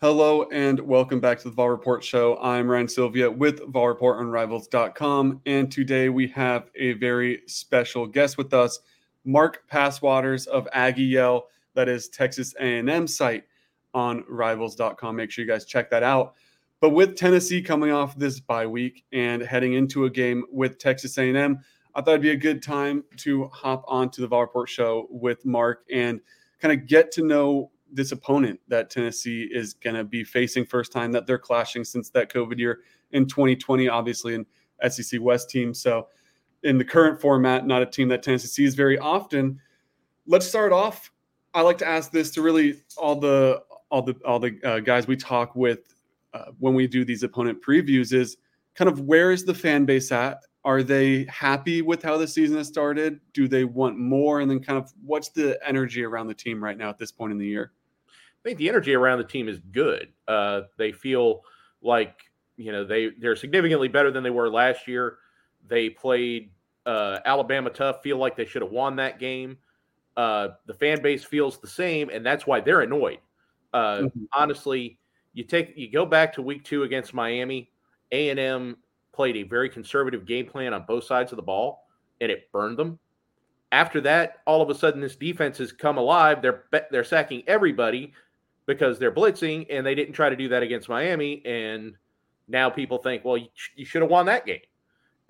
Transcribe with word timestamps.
Hello 0.00 0.44
and 0.52 0.78
welcome 0.78 1.18
back 1.18 1.38
to 1.38 1.48
the 1.48 1.50
Vol 1.50 1.70
Report 1.70 2.04
Show. 2.04 2.38
I'm 2.40 2.70
Ryan 2.70 2.86
Sylvia 2.86 3.28
with 3.28 3.66
Vol 3.66 3.88
Report 3.88 4.20
and 5.44 5.72
today 5.72 6.08
we 6.08 6.28
have 6.28 6.70
a 6.76 6.92
very 6.92 7.42
special 7.48 8.06
guest 8.06 8.38
with 8.38 8.54
us, 8.54 8.78
Mark 9.24 9.64
Passwaters 9.68 10.46
of 10.46 10.68
Aggie 10.72 11.02
Yell, 11.02 11.48
that 11.74 11.88
is 11.88 12.08
Texas 12.10 12.54
A&M 12.60 13.08
site 13.08 13.42
on 13.92 14.22
Rivals.com. 14.28 15.16
Make 15.16 15.32
sure 15.32 15.44
you 15.44 15.50
guys 15.50 15.64
check 15.64 15.90
that 15.90 16.04
out. 16.04 16.34
But 16.80 16.90
with 16.90 17.16
Tennessee 17.16 17.60
coming 17.60 17.90
off 17.90 18.16
this 18.16 18.38
bye 18.38 18.68
week 18.68 19.04
and 19.12 19.42
heading 19.42 19.72
into 19.72 20.04
a 20.04 20.10
game 20.10 20.44
with 20.52 20.78
Texas 20.78 21.18
A&M, 21.18 21.58
I 21.96 22.02
thought 22.02 22.10
it'd 22.10 22.22
be 22.22 22.30
a 22.30 22.36
good 22.36 22.62
time 22.62 23.02
to 23.16 23.48
hop 23.48 23.82
onto 23.88 24.22
the 24.22 24.28
Vol 24.28 24.42
Report 24.42 24.68
Show 24.68 25.08
with 25.10 25.44
Mark 25.44 25.84
and 25.92 26.20
kind 26.60 26.72
of 26.72 26.86
get 26.86 27.10
to 27.12 27.24
know 27.24 27.72
this 27.92 28.12
opponent 28.12 28.60
that 28.68 28.90
Tennessee 28.90 29.48
is 29.50 29.74
going 29.74 29.96
to 29.96 30.04
be 30.04 30.24
facing 30.24 30.64
first 30.64 30.92
time 30.92 31.12
that 31.12 31.26
they're 31.26 31.38
clashing 31.38 31.84
since 31.84 32.10
that 32.10 32.32
COVID 32.32 32.58
year 32.58 32.80
in 33.12 33.26
2020, 33.26 33.88
obviously 33.88 34.34
an 34.34 34.46
SEC 34.88 35.20
West 35.20 35.50
team. 35.50 35.72
So 35.74 36.08
in 36.62 36.78
the 36.78 36.84
current 36.84 37.20
format, 37.20 37.66
not 37.66 37.82
a 37.82 37.86
team 37.86 38.08
that 38.08 38.22
Tennessee 38.22 38.48
sees 38.48 38.74
very 38.74 38.98
often. 38.98 39.60
Let's 40.26 40.46
start 40.46 40.72
off. 40.72 41.10
I 41.54 41.62
like 41.62 41.78
to 41.78 41.88
ask 41.88 42.10
this 42.10 42.30
to 42.32 42.42
really 42.42 42.82
all 42.96 43.16
the 43.16 43.62
all 43.90 44.02
the 44.02 44.14
all 44.24 44.38
the 44.38 44.58
uh, 44.62 44.80
guys 44.80 45.06
we 45.06 45.16
talk 45.16 45.56
with 45.56 45.94
uh, 46.34 46.46
when 46.58 46.74
we 46.74 46.86
do 46.86 47.04
these 47.04 47.22
opponent 47.22 47.62
previews 47.62 48.12
is 48.12 48.36
kind 48.74 48.88
of 48.88 49.00
where 49.00 49.32
is 49.32 49.44
the 49.44 49.54
fan 49.54 49.84
base 49.84 50.12
at? 50.12 50.40
Are 50.64 50.82
they 50.82 51.24
happy 51.24 51.80
with 51.80 52.02
how 52.02 52.18
the 52.18 52.28
season 52.28 52.58
has 52.58 52.68
started? 52.68 53.20
Do 53.32 53.48
they 53.48 53.64
want 53.64 53.98
more? 53.98 54.40
And 54.40 54.50
then 54.50 54.60
kind 54.60 54.78
of 54.78 54.92
what's 55.02 55.30
the 55.30 55.58
energy 55.66 56.04
around 56.04 56.26
the 56.26 56.34
team 56.34 56.62
right 56.62 56.76
now 56.76 56.90
at 56.90 56.98
this 56.98 57.10
point 57.10 57.32
in 57.32 57.38
the 57.38 57.46
year? 57.46 57.72
I 58.44 58.48
think 58.48 58.58
the 58.58 58.68
energy 58.68 58.94
around 58.94 59.18
the 59.18 59.24
team 59.24 59.48
is 59.48 59.58
good. 59.72 60.08
Uh, 60.26 60.62
they 60.76 60.92
feel 60.92 61.42
like 61.82 62.22
you 62.56 62.72
know 62.72 62.84
they 62.84 63.10
they're 63.18 63.36
significantly 63.36 63.88
better 63.88 64.10
than 64.10 64.22
they 64.22 64.30
were 64.30 64.50
last 64.50 64.86
year. 64.86 65.18
They 65.66 65.90
played 65.90 66.50
uh, 66.86 67.18
Alabama 67.24 67.70
tough. 67.70 68.02
Feel 68.02 68.18
like 68.18 68.36
they 68.36 68.44
should 68.46 68.62
have 68.62 68.70
won 68.70 68.96
that 68.96 69.18
game. 69.18 69.58
Uh, 70.16 70.48
the 70.66 70.74
fan 70.74 71.00
base 71.02 71.24
feels 71.24 71.58
the 71.58 71.68
same, 71.68 72.10
and 72.10 72.24
that's 72.24 72.46
why 72.46 72.60
they're 72.60 72.80
annoyed. 72.80 73.18
Uh, 73.72 73.98
mm-hmm. 73.98 74.24
Honestly, 74.32 74.98
you 75.32 75.44
take 75.44 75.74
you 75.76 75.90
go 75.90 76.06
back 76.06 76.32
to 76.34 76.42
week 76.42 76.64
two 76.64 76.84
against 76.84 77.14
Miami. 77.14 77.70
A 78.12 78.30
and 78.30 78.40
M 78.40 78.76
played 79.12 79.36
a 79.36 79.42
very 79.42 79.68
conservative 79.68 80.26
game 80.26 80.46
plan 80.46 80.72
on 80.72 80.84
both 80.86 81.04
sides 81.04 81.32
of 81.32 81.36
the 81.36 81.42
ball, 81.42 81.86
and 82.20 82.30
it 82.30 82.50
burned 82.52 82.78
them. 82.78 82.98
After 83.70 84.00
that, 84.00 84.38
all 84.46 84.62
of 84.62 84.70
a 84.70 84.74
sudden, 84.74 85.00
this 85.00 85.16
defense 85.16 85.58
has 85.58 85.72
come 85.72 85.98
alive. 85.98 86.40
They're 86.40 86.64
they're 86.90 87.04
sacking 87.04 87.42
everybody 87.46 88.14
because 88.68 88.98
they're 88.98 89.10
blitzing 89.10 89.66
and 89.70 89.84
they 89.84 89.94
didn't 89.94 90.12
try 90.12 90.28
to 90.28 90.36
do 90.36 90.46
that 90.50 90.62
against 90.62 90.90
Miami. 90.90 91.42
And 91.46 91.94
now 92.48 92.68
people 92.68 92.98
think, 92.98 93.24
well, 93.24 93.38
you, 93.38 93.48
you 93.74 93.86
should 93.86 94.02
have 94.02 94.10
won 94.10 94.26
that 94.26 94.44
game. 94.44 94.60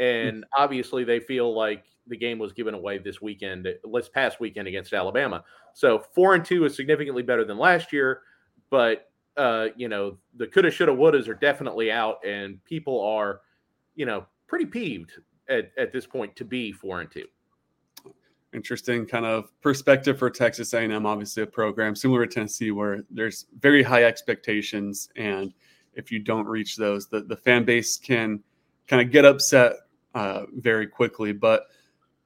And 0.00 0.44
obviously, 0.56 1.04
they 1.04 1.20
feel 1.20 1.56
like 1.56 1.84
the 2.08 2.16
game 2.16 2.38
was 2.38 2.52
given 2.52 2.74
away 2.74 2.98
this 2.98 3.22
weekend, 3.22 3.66
this 3.92 4.08
past 4.08 4.40
weekend 4.40 4.66
against 4.66 4.92
Alabama. 4.92 5.44
So 5.72 6.04
four 6.14 6.34
and 6.34 6.44
two 6.44 6.64
is 6.64 6.74
significantly 6.74 7.22
better 7.22 7.44
than 7.44 7.58
last 7.58 7.92
year, 7.92 8.22
but 8.70 9.08
uh, 9.36 9.68
you 9.76 9.88
know 9.88 10.18
the 10.36 10.46
coulda, 10.46 10.70
shoulda, 10.70 10.92
wouldas 10.92 11.28
are 11.28 11.34
definitely 11.34 11.92
out, 11.92 12.18
and 12.26 12.62
people 12.64 13.00
are, 13.00 13.40
you 13.94 14.04
know, 14.06 14.26
pretty 14.48 14.66
peeved 14.66 15.12
at, 15.48 15.70
at 15.78 15.92
this 15.92 16.06
point 16.06 16.34
to 16.36 16.44
be 16.44 16.72
four 16.72 17.00
and 17.00 17.10
two 17.10 17.26
interesting 18.54 19.06
kind 19.06 19.26
of 19.26 19.50
perspective 19.60 20.18
for 20.18 20.30
Texas 20.30 20.72
A&M. 20.72 21.06
Obviously, 21.06 21.42
a 21.42 21.46
program 21.46 21.94
similar 21.94 22.26
to 22.26 22.32
Tennessee 22.32 22.70
where 22.70 23.04
there's 23.10 23.46
very 23.60 23.82
high 23.82 24.04
expectations, 24.04 25.08
and 25.16 25.52
if 25.94 26.10
you 26.10 26.18
don't 26.18 26.46
reach 26.46 26.76
those, 26.76 27.08
the, 27.08 27.20
the 27.22 27.36
fan 27.36 27.64
base 27.64 27.96
can 27.96 28.40
kind 28.86 29.02
of 29.02 29.12
get 29.12 29.24
upset 29.24 29.74
uh, 30.14 30.44
very 30.56 30.86
quickly. 30.86 31.32
But 31.32 31.66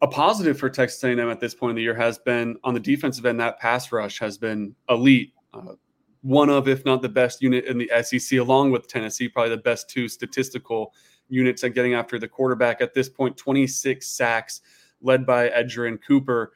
a 0.00 0.06
positive 0.06 0.58
for 0.58 0.68
Texas 0.68 1.02
A&M 1.04 1.18
at 1.18 1.40
this 1.40 1.54
point 1.54 1.70
in 1.70 1.76
the 1.76 1.82
year 1.82 1.94
has 1.94 2.18
been 2.18 2.56
on 2.64 2.74
the 2.74 2.80
defensive 2.80 3.24
end. 3.26 3.40
That 3.40 3.58
pass 3.60 3.92
rush 3.92 4.18
has 4.18 4.38
been 4.38 4.74
elite. 4.88 5.32
Uh, 5.54 5.74
one 6.22 6.50
of, 6.50 6.68
if 6.68 6.84
not 6.84 7.02
the 7.02 7.08
best 7.08 7.42
unit 7.42 7.64
in 7.64 7.78
the 7.78 7.90
SEC, 8.02 8.38
along 8.38 8.70
with 8.70 8.86
Tennessee, 8.86 9.28
probably 9.28 9.50
the 9.50 9.62
best 9.62 9.90
two 9.90 10.08
statistical 10.08 10.94
units 11.28 11.64
at 11.64 11.74
getting 11.74 11.94
after 11.94 12.18
the 12.18 12.28
quarterback 12.28 12.80
at 12.80 12.94
this 12.94 13.08
point. 13.08 13.36
26 13.36 14.06
sacks 14.06 14.60
led 15.02 15.26
by 15.26 15.48
Edgerrin 15.48 15.98
Cooper. 16.06 16.52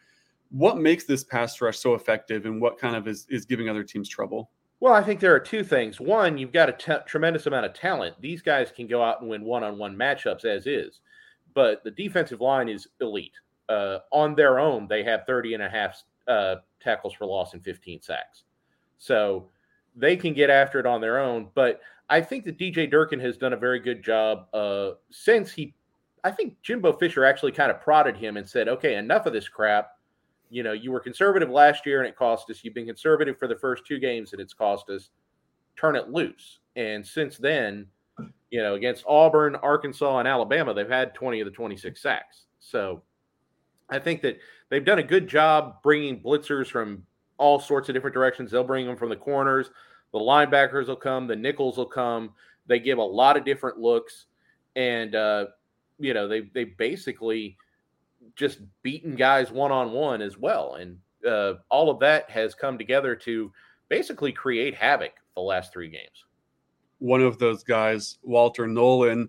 What 0.50 0.78
makes 0.78 1.04
this 1.04 1.24
pass 1.24 1.60
rush 1.60 1.78
so 1.78 1.94
effective, 1.94 2.46
and 2.46 2.60
what 2.60 2.78
kind 2.78 2.96
of 2.96 3.08
is, 3.08 3.26
is 3.28 3.44
giving 3.44 3.68
other 3.68 3.82
teams 3.82 4.08
trouble? 4.08 4.50
Well, 4.80 4.92
I 4.92 5.02
think 5.02 5.20
there 5.20 5.34
are 5.34 5.40
two 5.40 5.64
things. 5.64 6.00
One, 6.00 6.36
you've 6.36 6.52
got 6.52 6.68
a 6.68 6.72
t- 6.72 7.04
tremendous 7.06 7.46
amount 7.46 7.66
of 7.66 7.72
talent. 7.72 8.14
These 8.20 8.42
guys 8.42 8.70
can 8.70 8.86
go 8.86 9.02
out 9.02 9.20
and 9.20 9.30
win 9.30 9.42
one 9.42 9.64
on 9.64 9.78
one 9.78 9.96
matchups 9.96 10.44
as 10.44 10.66
is, 10.66 11.00
but 11.54 11.82
the 11.82 11.90
defensive 11.90 12.40
line 12.40 12.68
is 12.68 12.88
elite. 13.00 13.32
Uh, 13.68 13.98
on 14.12 14.34
their 14.34 14.58
own, 14.58 14.86
they 14.86 15.02
have 15.02 15.24
30 15.26 15.54
and 15.54 15.62
a 15.62 15.68
half 15.68 16.02
uh, 16.28 16.56
tackles 16.80 17.14
for 17.14 17.26
loss 17.26 17.54
and 17.54 17.64
15 17.64 18.02
sacks. 18.02 18.44
So 18.98 19.48
they 19.96 20.16
can 20.16 20.34
get 20.34 20.50
after 20.50 20.78
it 20.78 20.86
on 20.86 21.00
their 21.00 21.18
own. 21.18 21.48
But 21.54 21.80
I 22.08 22.20
think 22.20 22.44
that 22.44 22.58
DJ 22.58 22.88
Durkin 22.88 23.18
has 23.20 23.36
done 23.36 23.54
a 23.54 23.56
very 23.56 23.80
good 23.80 24.04
job 24.04 24.46
uh, 24.52 24.92
since 25.10 25.52
he 25.52 25.74
I 26.24 26.30
think 26.30 26.60
Jimbo 26.62 26.94
Fisher 26.94 27.24
actually 27.24 27.52
kind 27.52 27.70
of 27.70 27.80
prodded 27.80 28.16
him 28.16 28.36
and 28.36 28.48
said, 28.48 28.68
okay, 28.68 28.96
enough 28.96 29.26
of 29.26 29.32
this 29.32 29.48
crap. 29.48 29.90
You 30.50 30.62
know, 30.62 30.72
you 30.72 30.92
were 30.92 31.00
conservative 31.00 31.50
last 31.50 31.86
year 31.86 32.00
and 32.00 32.08
it 32.08 32.16
cost 32.16 32.50
us. 32.50 32.62
You've 32.62 32.74
been 32.74 32.86
conservative 32.86 33.38
for 33.38 33.48
the 33.48 33.56
first 33.56 33.84
two 33.86 33.98
games 33.98 34.32
and 34.32 34.40
it's 34.40 34.54
cost 34.54 34.88
us. 34.90 35.10
Turn 35.76 35.96
it 35.96 36.10
loose. 36.10 36.60
And 36.76 37.04
since 37.04 37.36
then, 37.36 37.86
you 38.50 38.62
know, 38.62 38.74
against 38.74 39.04
Auburn, 39.06 39.56
Arkansas, 39.56 40.18
and 40.18 40.28
Alabama, 40.28 40.72
they've 40.72 40.88
had 40.88 41.14
20 41.14 41.40
of 41.40 41.46
the 41.46 41.50
26 41.50 42.00
sacks. 42.00 42.44
So 42.60 43.02
I 43.88 43.98
think 43.98 44.22
that 44.22 44.38
they've 44.68 44.84
done 44.84 44.98
a 44.98 45.02
good 45.02 45.28
job 45.28 45.82
bringing 45.82 46.20
blitzers 46.20 46.68
from 46.68 47.04
all 47.38 47.60
sorts 47.60 47.88
of 47.88 47.94
different 47.94 48.14
directions. 48.14 48.50
They'll 48.50 48.64
bring 48.64 48.86
them 48.86 48.96
from 48.96 49.10
the 49.10 49.16
corners, 49.16 49.70
the 50.12 50.18
linebackers 50.18 50.86
will 50.86 50.96
come, 50.96 51.26
the 51.26 51.36
nickels 51.36 51.76
will 51.76 51.86
come. 51.86 52.30
They 52.66 52.78
give 52.78 52.98
a 52.98 53.02
lot 53.02 53.36
of 53.36 53.44
different 53.44 53.78
looks. 53.78 54.26
And 54.74 55.14
uh, 55.14 55.46
you 55.98 56.14
know 56.14 56.28
they 56.28 56.42
they 56.54 56.64
basically 56.64 57.56
just 58.34 58.58
beaten 58.82 59.14
guys 59.14 59.50
one 59.50 59.72
on 59.72 59.92
one 59.92 60.22
as 60.22 60.38
well, 60.38 60.74
and 60.74 60.98
uh, 61.26 61.54
all 61.70 61.90
of 61.90 61.98
that 62.00 62.30
has 62.30 62.54
come 62.54 62.78
together 62.78 63.14
to 63.16 63.52
basically 63.88 64.32
create 64.32 64.74
havoc 64.74 65.12
the 65.34 65.40
last 65.40 65.72
three 65.72 65.88
games. 65.88 66.24
One 66.98 67.20
of 67.20 67.38
those 67.38 67.62
guys, 67.62 68.18
Walter 68.22 68.66
Nolen. 68.66 69.28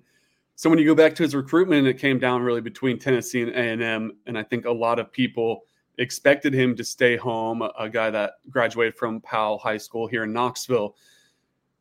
So 0.55 0.69
when 0.69 0.79
you 0.79 0.85
go 0.85 0.95
back 0.95 1.13
to 1.15 1.23
his 1.23 1.35
recruitment, 1.35 1.85
it 1.85 1.99
came 1.99 2.17
down 2.17 2.41
really 2.41 2.61
between 2.61 2.97
Tennessee 2.97 3.43
and 3.43 3.51
A 3.51 3.59
and 3.59 3.81
M, 3.81 4.11
and 4.25 4.37
I 4.37 4.43
think 4.43 4.65
a 4.65 4.71
lot 4.71 4.99
of 4.99 5.11
people 5.11 5.61
expected 5.97 6.53
him 6.53 6.75
to 6.75 6.83
stay 6.83 7.15
home. 7.15 7.61
A 7.61 7.89
guy 7.89 8.09
that 8.09 8.33
graduated 8.49 8.95
from 8.95 9.21
Powell 9.21 9.57
High 9.57 9.77
School 9.77 10.07
here 10.07 10.23
in 10.23 10.33
Knoxville, 10.33 10.95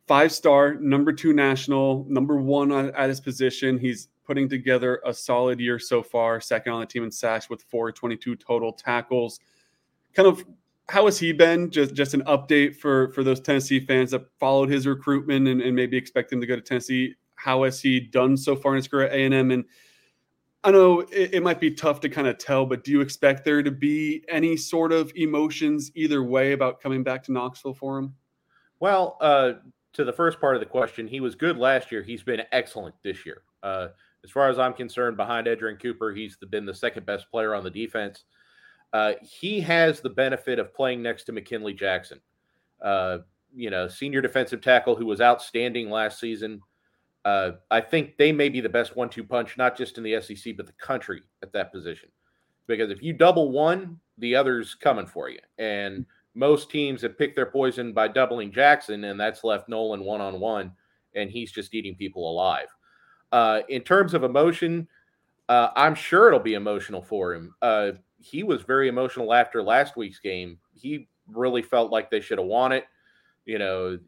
five 0.07 0.33
star, 0.33 0.75
number 0.75 1.13
two 1.13 1.33
national, 1.33 2.05
number 2.09 2.37
one 2.37 2.73
at 2.73 3.09
his 3.09 3.21
position. 3.21 3.79
He's 3.79 4.09
putting 4.27 4.49
together 4.49 5.01
a 5.05 5.15
solid 5.15 5.61
year 5.61 5.79
so 5.79 6.03
far, 6.03 6.41
second 6.41 6.73
on 6.73 6.81
the 6.81 6.87
team 6.87 7.05
in 7.05 7.11
sacks 7.11 7.49
with 7.49 7.63
422 7.63 8.37
total 8.37 8.73
tackles. 8.73 9.41
Kind 10.15 10.29
of 10.29 10.45
how 10.89 11.07
has 11.07 11.19
he 11.19 11.33
been? 11.33 11.71
Just 11.71 11.95
just 11.95 12.15
an 12.15 12.23
update 12.23 12.77
for 12.77 13.11
for 13.13 13.25
those 13.25 13.41
Tennessee 13.41 13.81
fans 13.81 14.13
that 14.13 14.27
followed 14.39 14.69
his 14.69 14.87
recruitment 14.87 15.49
and, 15.49 15.61
and 15.61 15.75
maybe 15.75 15.97
expect 15.97 16.33
him 16.33 16.41
to 16.41 16.47
go 16.47 16.57
to 16.57 16.63
Tennessee. 16.63 17.15
How 17.35 17.65
has 17.65 17.81
he 17.81 18.01
done 18.01 18.37
so 18.37 18.57
far 18.57 18.73
in 18.73 18.77
his 18.77 18.89
career 18.89 19.07
at 19.07 19.13
A&M? 19.13 19.51
And 19.51 19.65
I 20.65 20.71
know 20.71 21.01
it, 21.01 21.35
it 21.35 21.43
might 21.43 21.61
be 21.61 21.71
tough 21.71 22.01
to 22.01 22.09
kind 22.09 22.27
of 22.27 22.39
tell, 22.39 22.67
but 22.67 22.83
do 22.83 22.91
you 22.91 23.01
expect 23.01 23.45
there 23.45 23.63
to 23.63 23.71
be 23.71 24.25
any 24.29 24.57
sort 24.57 24.93
of 24.93 25.13
emotions 25.15 25.93
either 25.95 26.23
way 26.25 26.53
about 26.53 26.81
coming 26.81 27.03
back 27.03 27.23
to 27.25 27.33
Knoxville 27.33 27.75
for 27.75 27.99
him? 27.99 28.15
Well, 28.81 29.17
uh, 29.21 29.55
to 29.93 30.05
the 30.05 30.13
first 30.13 30.41
part 30.41 30.57
of 30.57 30.61
the 30.61 30.67
question, 30.67 31.07
he 31.07 31.21
was 31.21 31.35
good 31.35 31.57
last 31.57 31.93
year. 31.93 32.03
He's 32.03 32.23
been 32.23 32.43
excellent 32.53 32.95
this 33.03 33.25
year. 33.25 33.43
Uh, 33.63 33.89
as 34.27 34.33
far 34.33 34.49
as 34.49 34.59
I'm 34.59 34.73
concerned, 34.73 35.17
behind 35.17 35.47
Edgerrin 35.47 35.81
Cooper, 35.81 36.13
he's 36.13 36.37
the, 36.37 36.47
been 36.47 36.67
the 36.67 36.75
second 36.75 37.07
best 37.07 37.31
player 37.31 37.55
on 37.55 37.63
the 37.63 37.71
defense. 37.71 38.25
Uh, 38.93 39.13
he 39.23 39.61
has 39.61 40.01
the 40.01 40.11
benefit 40.11 40.59
of 40.59 40.75
playing 40.75 41.01
next 41.01 41.25
to 41.25 41.33
McKinley 41.33 41.73
Jackson, 41.73 42.21
uh, 42.83 43.19
you 43.55 43.71
know, 43.71 43.87
senior 43.87 44.21
defensive 44.21 44.61
tackle 44.61 44.97
who 44.97 45.07
was 45.07 45.21
outstanding 45.21 45.91
last 45.91 46.19
season. 46.19 46.61
Uh, 47.25 47.53
I 47.71 47.81
think 47.81 48.17
they 48.17 48.33
may 48.33 48.49
be 48.49 48.61
the 48.61 48.69
best 48.69 48.97
one-two 48.97 49.23
punch, 49.23 49.57
not 49.57 49.77
just 49.77 49.97
in 49.97 50.03
the 50.03 50.21
SEC 50.21 50.57
but 50.57 50.67
the 50.67 50.73
country 50.73 51.23
at 51.45 51.53
that 51.53 51.73
position. 51.73 52.09
Because 52.67 52.91
if 52.91 53.05
you 53.05 53.13
double 53.13 53.53
one, 53.53 54.01
the 54.19 54.35
other's 54.35 54.75
coming 54.75 55.07
for 55.07 55.29
you. 55.29 55.39
And 55.59 56.05
most 56.35 56.69
teams 56.69 57.01
have 57.03 57.17
picked 57.17 57.37
their 57.37 57.47
poison 57.47 57.93
by 57.93 58.09
doubling 58.09 58.51
Jackson, 58.51 59.05
and 59.05 59.21
that's 59.21 59.45
left 59.45 59.69
Nolen 59.69 60.03
one-on-one, 60.03 60.73
and 61.15 61.31
he's 61.31 61.53
just 61.53 61.75
eating 61.75 61.95
people 61.95 62.29
alive. 62.29 62.67
Uh, 63.37 63.61
in 63.69 63.83
terms 63.83 64.15
of 64.15 64.25
emotion, 64.25 64.89
uh, 65.51 65.69
I'm 65.77 65.95
sure 65.95 66.27
it'll 66.27 66.41
be 66.41 66.55
emotional 66.55 67.03
for 67.03 67.35
him. 67.35 67.55
Uh, 67.61 67.91
he 68.17 68.43
was 68.43 68.63
very 68.63 68.89
emotional 68.89 69.35
after 69.35 69.63
last 69.63 69.95
week's 69.95 70.21
game. 70.21 70.59
He 70.73 71.11
really 71.29 71.61
felt 71.61 71.93
like 71.93 72.11
they 72.11 72.23
should 72.23 72.39
have 72.39 72.47
won 72.47 72.73
it. 72.73 72.87
You 73.45 73.59
know, 73.59 73.99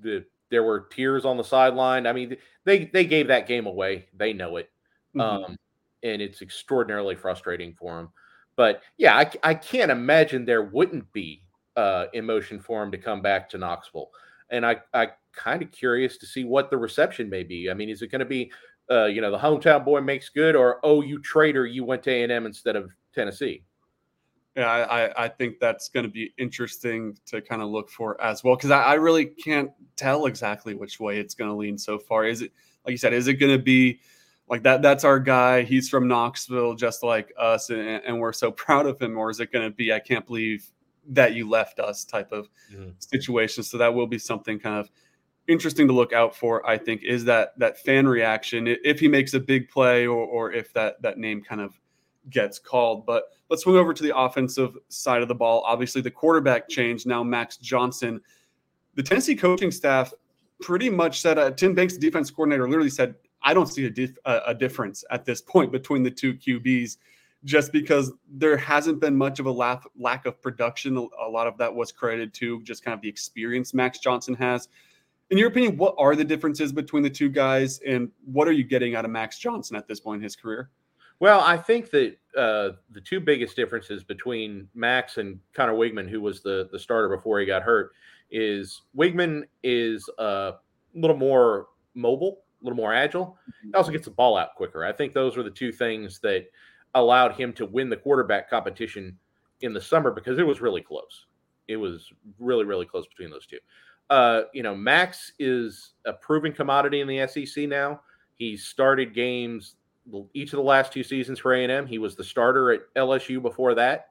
the 0.00 0.24
there 0.50 0.62
were 0.62 0.86
tears 0.92 1.24
on 1.24 1.36
the 1.36 1.42
sideline. 1.42 2.06
I 2.06 2.12
mean, 2.12 2.36
they 2.62 2.84
they 2.84 3.04
gave 3.04 3.26
that 3.26 3.48
game 3.48 3.66
away. 3.66 4.06
They 4.16 4.32
know 4.32 4.58
it, 4.58 4.70
mm-hmm. 5.12 5.22
um, 5.22 5.56
and 6.04 6.22
it's 6.22 6.40
extraordinarily 6.40 7.16
frustrating 7.16 7.74
for 7.74 7.98
him. 7.98 8.10
But 8.54 8.82
yeah, 8.96 9.16
I, 9.16 9.28
I 9.42 9.54
can't 9.54 9.90
imagine 9.90 10.44
there 10.44 10.62
wouldn't 10.62 11.12
be 11.12 11.42
uh, 11.76 12.04
emotion 12.12 12.60
for 12.60 12.80
him 12.80 12.92
to 12.92 12.98
come 12.98 13.22
back 13.22 13.50
to 13.50 13.58
Knoxville. 13.58 14.10
And 14.50 14.64
I 14.64 14.76
I 14.92 15.08
kind 15.32 15.62
of 15.62 15.70
curious 15.70 16.18
to 16.18 16.26
see 16.26 16.44
what 16.44 16.70
the 16.70 16.76
reception 16.76 17.30
may 17.30 17.42
be. 17.42 17.70
I 17.70 17.74
mean, 17.74 17.88
is 17.88 18.02
it 18.02 18.08
going 18.08 18.20
to 18.20 18.24
be 18.24 18.50
uh, 18.90 19.06
you 19.06 19.20
know 19.20 19.30
the 19.30 19.38
hometown 19.38 19.84
boy 19.84 20.00
makes 20.00 20.28
good, 20.28 20.56
or 20.56 20.80
oh 20.82 21.02
you 21.02 21.20
traitor, 21.20 21.66
you 21.66 21.84
went 21.84 22.02
to 22.04 22.10
A 22.10 22.22
and 22.22 22.32
M 22.32 22.46
instead 22.46 22.76
of 22.76 22.90
Tennessee? 23.14 23.62
Yeah, 24.56 24.66
I, 24.68 25.24
I 25.24 25.28
think 25.28 25.60
that's 25.60 25.88
going 25.88 26.04
to 26.04 26.10
be 26.10 26.34
interesting 26.36 27.16
to 27.26 27.40
kind 27.40 27.62
of 27.62 27.68
look 27.68 27.90
for 27.90 28.20
as 28.20 28.42
well 28.42 28.56
because 28.56 28.72
I, 28.72 28.82
I 28.82 28.94
really 28.94 29.26
can't 29.26 29.70
tell 29.94 30.26
exactly 30.26 30.74
which 30.74 30.98
way 30.98 31.20
it's 31.20 31.34
going 31.34 31.48
to 31.48 31.56
lean 31.56 31.78
so 31.78 31.96
far. 31.96 32.24
Is 32.24 32.42
it 32.42 32.50
like 32.84 32.90
you 32.90 32.98
said? 32.98 33.12
Is 33.12 33.28
it 33.28 33.34
going 33.34 33.56
to 33.56 33.62
be 33.62 34.00
like 34.48 34.64
that? 34.64 34.82
That's 34.82 35.04
our 35.04 35.20
guy. 35.20 35.62
He's 35.62 35.88
from 35.88 36.08
Knoxville, 36.08 36.74
just 36.74 37.04
like 37.04 37.32
us, 37.38 37.70
and, 37.70 37.80
and 37.80 38.18
we're 38.18 38.32
so 38.32 38.50
proud 38.64 38.86
of 38.86 39.00
him. 39.00 39.16
Or 39.16 39.30
is 39.30 39.38
it 39.38 39.52
going 39.52 39.70
to 39.70 39.74
be? 39.74 39.92
I 39.92 40.00
can't 40.00 40.26
believe 40.26 40.68
that 41.08 41.34
you 41.34 41.48
left 41.48 41.80
us 41.80 42.04
type 42.04 42.32
of 42.32 42.48
mm-hmm. 42.72 42.90
situation. 42.98 43.62
So 43.62 43.78
that 43.78 43.92
will 43.92 44.06
be 44.06 44.18
something 44.18 44.58
kind 44.58 44.78
of 44.78 44.90
interesting 45.46 45.86
to 45.88 45.92
look 45.92 46.12
out 46.12 46.36
for. 46.36 46.66
I 46.68 46.78
think 46.78 47.02
is 47.02 47.24
that 47.24 47.58
that 47.58 47.78
fan 47.78 48.06
reaction 48.06 48.66
if 48.84 49.00
he 49.00 49.08
makes 49.08 49.34
a 49.34 49.40
big 49.40 49.68
play 49.68 50.06
or 50.06 50.24
or 50.24 50.52
if 50.52 50.72
that 50.74 51.00
that 51.02 51.18
name 51.18 51.42
kind 51.42 51.60
of 51.60 51.78
gets 52.30 52.58
called. 52.58 53.06
But 53.06 53.24
let's 53.48 53.62
swing 53.62 53.76
over 53.76 53.94
to 53.94 54.02
the 54.02 54.16
offensive 54.16 54.76
side 54.88 55.22
of 55.22 55.28
the 55.28 55.34
ball. 55.34 55.62
Obviously, 55.66 56.02
the 56.02 56.10
quarterback 56.10 56.68
change 56.68 57.06
now, 57.06 57.22
Max 57.22 57.56
Johnson. 57.56 58.20
The 58.94 59.02
Tennessee 59.02 59.36
coaching 59.36 59.70
staff 59.70 60.12
pretty 60.60 60.90
much 60.90 61.20
said, 61.20 61.38
uh, 61.38 61.50
Tim 61.52 61.74
Banks, 61.74 61.94
the 61.94 62.00
defense 62.00 62.30
coordinator, 62.30 62.68
literally 62.68 62.90
said, 62.90 63.14
I 63.42 63.54
don't 63.54 63.66
see 63.66 63.86
a, 63.86 63.90
dif- 63.90 64.18
a 64.24 64.52
difference 64.52 65.04
at 65.10 65.24
this 65.24 65.40
point 65.40 65.70
between 65.70 66.02
the 66.02 66.10
two 66.10 66.34
QBs 66.34 66.96
just 67.44 67.72
because 67.72 68.12
there 68.30 68.56
hasn't 68.56 69.00
been 69.00 69.16
much 69.16 69.38
of 69.38 69.46
a 69.46 69.50
lack, 69.50 69.84
lack 69.98 70.26
of 70.26 70.40
production. 70.42 70.96
A 70.96 71.28
lot 71.28 71.46
of 71.46 71.56
that 71.58 71.74
was 71.74 71.92
credited 71.92 72.34
to 72.34 72.62
just 72.62 72.84
kind 72.84 72.94
of 72.94 73.00
the 73.00 73.08
experience 73.08 73.72
Max 73.72 73.98
Johnson 73.98 74.34
has. 74.34 74.68
In 75.30 75.38
your 75.38 75.48
opinion, 75.48 75.76
what 75.76 75.94
are 75.98 76.16
the 76.16 76.24
differences 76.24 76.72
between 76.72 77.02
the 77.02 77.10
two 77.10 77.28
guys, 77.28 77.80
and 77.86 78.10
what 78.24 78.48
are 78.48 78.52
you 78.52 78.64
getting 78.64 78.96
out 78.96 79.04
of 79.04 79.10
Max 79.10 79.38
Johnson 79.38 79.76
at 79.76 79.86
this 79.86 80.00
point 80.00 80.20
in 80.20 80.22
his 80.22 80.34
career? 80.34 80.70
Well, 81.20 81.40
I 81.40 81.56
think 81.56 81.90
that 81.90 82.16
uh, 82.36 82.70
the 82.90 83.00
two 83.00 83.20
biggest 83.20 83.56
differences 83.56 84.04
between 84.04 84.68
Max 84.74 85.18
and 85.18 85.38
Conner 85.52 85.74
Weigman, 85.74 86.08
who 86.08 86.20
was 86.20 86.40
the 86.40 86.68
the 86.72 86.78
starter 86.78 87.08
before 87.08 87.40
he 87.40 87.46
got 87.46 87.62
hurt, 87.62 87.92
is 88.30 88.82
Weigman 88.96 89.42
is 89.62 90.08
a 90.18 90.54
little 90.94 91.16
more 91.16 91.68
mobile, 91.94 92.42
a 92.62 92.64
little 92.64 92.76
more 92.76 92.94
agile. 92.94 93.36
He 93.64 93.72
also 93.74 93.90
gets 93.90 94.04
the 94.04 94.12
ball 94.12 94.36
out 94.36 94.54
quicker. 94.54 94.84
I 94.84 94.92
think 94.92 95.12
those 95.12 95.36
were 95.36 95.42
the 95.42 95.50
two 95.50 95.72
things 95.72 96.20
that 96.20 96.46
allowed 96.94 97.32
him 97.32 97.52
to 97.54 97.66
win 97.66 97.88
the 97.90 97.96
quarterback 97.96 98.48
competition 98.48 99.18
in 99.60 99.72
the 99.72 99.80
summer 99.80 100.10
because 100.10 100.38
it 100.38 100.46
was 100.46 100.60
really 100.60 100.82
close. 100.82 101.26
It 101.66 101.76
was 101.76 102.10
really, 102.38 102.64
really 102.64 102.86
close 102.86 103.06
between 103.06 103.30
those 103.30 103.46
two. 103.46 103.58
Uh, 104.10 104.42
you 104.54 104.62
know, 104.62 104.74
Max 104.74 105.32
is 105.38 105.92
a 106.06 106.12
proven 106.12 106.52
commodity 106.52 107.00
in 107.00 107.08
the 107.08 107.26
SEC 107.26 107.68
now. 107.68 108.00
He 108.36 108.56
started 108.56 109.14
games 109.14 109.76
each 110.32 110.52
of 110.52 110.56
the 110.56 110.62
last 110.62 110.92
two 110.92 111.02
seasons 111.02 111.38
for 111.38 111.52
A&M. 111.54 111.86
He 111.86 111.98
was 111.98 112.16
the 112.16 112.24
starter 112.24 112.72
at 112.72 112.80
LSU 112.96 113.42
before 113.42 113.74
that. 113.74 114.08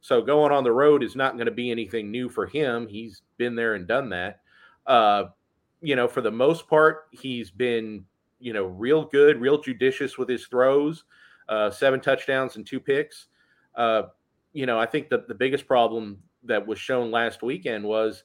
So 0.00 0.22
going 0.22 0.52
on 0.52 0.64
the 0.64 0.72
road 0.72 1.02
is 1.02 1.16
not 1.16 1.34
going 1.34 1.46
to 1.46 1.52
be 1.52 1.70
anything 1.70 2.10
new 2.10 2.28
for 2.28 2.46
him. 2.46 2.86
He's 2.86 3.22
been 3.36 3.56
there 3.56 3.74
and 3.74 3.86
done 3.86 4.10
that. 4.10 4.40
Uh, 4.86 5.24
you 5.80 5.96
know, 5.96 6.08
for 6.08 6.20
the 6.20 6.30
most 6.30 6.68
part, 6.68 7.06
he's 7.10 7.50
been, 7.50 8.04
you 8.40 8.52
know, 8.52 8.64
real 8.64 9.04
good, 9.04 9.40
real 9.40 9.60
judicious 9.60 10.18
with 10.18 10.28
his 10.28 10.46
throws, 10.46 11.04
uh, 11.48 11.70
seven 11.70 12.00
touchdowns 12.00 12.56
and 12.56 12.66
two 12.66 12.80
picks. 12.80 13.28
Uh, 13.74 14.02
you 14.52 14.66
know, 14.66 14.78
I 14.78 14.86
think 14.86 15.08
that 15.10 15.28
the 15.28 15.34
biggest 15.34 15.66
problem 15.66 16.18
that 16.44 16.66
was 16.66 16.78
shown 16.78 17.10
last 17.10 17.42
weekend 17.42 17.84
was 17.84 18.24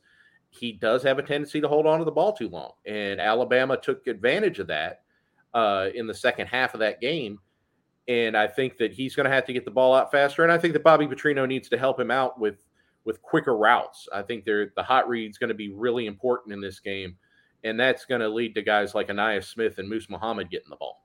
he 0.50 0.72
does 0.72 1.04
have 1.04 1.20
a 1.20 1.24
tendency 1.24 1.60
to 1.62 1.68
hold 1.68 1.86
on 1.86 2.00
to 2.00 2.06
the 2.06 2.12
ball 2.12 2.34
too 2.34 2.50
long. 2.50 2.72
And 2.86 3.20
Alabama 3.20 3.78
took 3.78 4.08
advantage 4.08 4.60
of 4.60 4.68
that 4.68 5.02
uh, 5.54 5.90
in 5.94 6.08
the 6.08 6.14
second 6.14 6.48
half 6.48 6.74
of 6.74 6.80
that 6.82 7.02
game. 7.02 7.40
And 8.08 8.36
I 8.36 8.48
think 8.48 8.78
that 8.78 8.94
he's 8.94 9.16
going 9.16 9.26
to 9.26 9.34
have 9.34 9.46
to 9.46 9.54
get 9.54 9.66
the 9.66 9.72
ball 9.72 9.96
out 9.96 10.12
faster. 10.12 10.44
And 10.44 10.52
I 10.52 10.58
think 10.58 10.74
that 10.74 10.84
Bobby 10.84 11.08
Petrino 11.08 11.48
needs 11.48 11.70
to 11.70 11.78
help 11.78 12.00
him 12.00 12.12
out 12.12 12.40
with 12.40 12.58
with 13.06 13.22
quicker 13.22 13.58
routes. 13.58 14.08
I 14.14 14.22
think 14.22 14.46
the 14.46 14.72
hot 14.78 15.10
read 15.10 15.30
is 15.30 15.38
going 15.38 15.50
to 15.50 15.54
be 15.54 15.70
really 15.70 16.06
important 16.06 16.54
in 16.54 16.62
this 16.62 16.80
game, 16.80 17.18
and 17.64 17.78
that's 17.78 18.06
going 18.06 18.22
to 18.22 18.30
lead 18.30 18.56
to 18.56 18.62
guys 18.62 18.96
like 18.96 19.10
Ainias 19.10 19.46
Smith 19.46 19.78
and 19.78 19.90
Moose 19.90 20.10
Muhammad 20.10 20.50
getting 20.50 20.70
the 20.70 20.78
ball. 20.78 21.03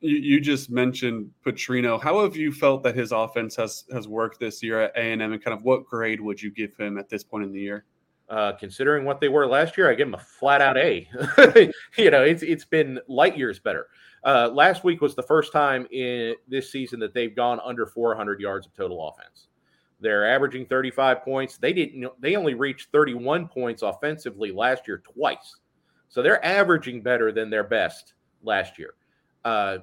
You, 0.00 0.16
you 0.16 0.40
just 0.40 0.70
mentioned 0.70 1.30
Petrino. 1.44 2.00
How 2.00 2.22
have 2.22 2.36
you 2.36 2.52
felt 2.52 2.82
that 2.84 2.96
his 2.96 3.12
offense 3.12 3.56
has 3.56 3.84
has 3.92 4.08
worked 4.08 4.40
this 4.40 4.62
year 4.62 4.80
at 4.80 4.96
A 4.96 5.12
and 5.12 5.22
M, 5.22 5.32
and 5.32 5.42
kind 5.42 5.56
of 5.56 5.64
what 5.64 5.86
grade 5.86 6.20
would 6.20 6.40
you 6.40 6.50
give 6.50 6.76
him 6.76 6.98
at 6.98 7.08
this 7.08 7.22
point 7.22 7.44
in 7.44 7.52
the 7.52 7.60
year? 7.60 7.84
Uh, 8.30 8.52
considering 8.52 9.04
what 9.04 9.20
they 9.20 9.28
were 9.28 9.44
last 9.46 9.76
year, 9.76 9.90
I 9.90 9.94
give 9.94 10.06
them 10.06 10.14
a 10.14 10.18
flat 10.18 10.62
out 10.62 10.78
A. 10.78 11.08
you 11.98 12.10
know, 12.10 12.22
it's 12.22 12.42
it's 12.42 12.64
been 12.64 13.00
light 13.08 13.36
years 13.36 13.58
better. 13.58 13.88
Uh, 14.24 14.48
last 14.48 14.84
week 14.84 15.00
was 15.00 15.14
the 15.14 15.22
first 15.22 15.52
time 15.52 15.86
in 15.90 16.34
this 16.46 16.70
season 16.70 17.00
that 17.00 17.12
they've 17.12 17.34
gone 17.34 17.58
under 17.64 17.86
400 17.86 18.40
yards 18.40 18.66
of 18.66 18.74
total 18.74 19.08
offense. 19.08 19.48
They're 19.98 20.30
averaging 20.30 20.66
35 20.66 21.22
points. 21.22 21.58
They 21.58 21.72
didn't. 21.72 22.08
They 22.20 22.36
only 22.36 22.54
reached 22.54 22.88
31 22.92 23.48
points 23.48 23.82
offensively 23.82 24.52
last 24.52 24.86
year 24.86 24.98
twice, 24.98 25.56
so 26.08 26.22
they're 26.22 26.44
averaging 26.44 27.02
better 27.02 27.32
than 27.32 27.50
their 27.50 27.64
best 27.64 28.14
last 28.42 28.78
year. 28.78 28.94
Uh, 29.44 29.78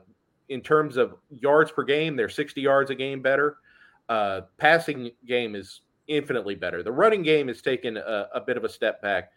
in 0.50 0.62
terms 0.62 0.98
of 0.98 1.16
yards 1.30 1.72
per 1.72 1.84
game, 1.84 2.16
they're 2.16 2.30
60 2.30 2.62
yards 2.62 2.90
a 2.90 2.96
game 2.96 3.22
better. 3.22 3.58
Uh, 4.08 4.42
passing 4.58 5.12
game 5.26 5.56
is 5.56 5.82
infinitely 6.08 6.56
better. 6.56 6.84
The 6.84 6.92
running 6.92 7.24
game 7.24 7.50
has 7.50 7.62
taken 7.62 7.98
a, 7.98 8.28
a, 8.34 8.40
bit 8.40 8.56
of 8.56 8.64
a 8.64 8.70
step 8.70 9.02
back, 9.02 9.32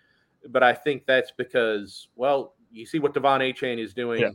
but 0.49 0.63
I 0.63 0.73
think 0.73 1.05
that's 1.07 1.33
because, 1.33 2.09
well, 2.15 2.55
you 2.71 2.87
see 2.87 3.01
what 3.01 3.13
De'Von 3.13 3.41
A. 3.41 3.53
Achane 3.53 3.83
is 3.83 3.93
doing 3.93 4.21
yeah. 4.21 4.31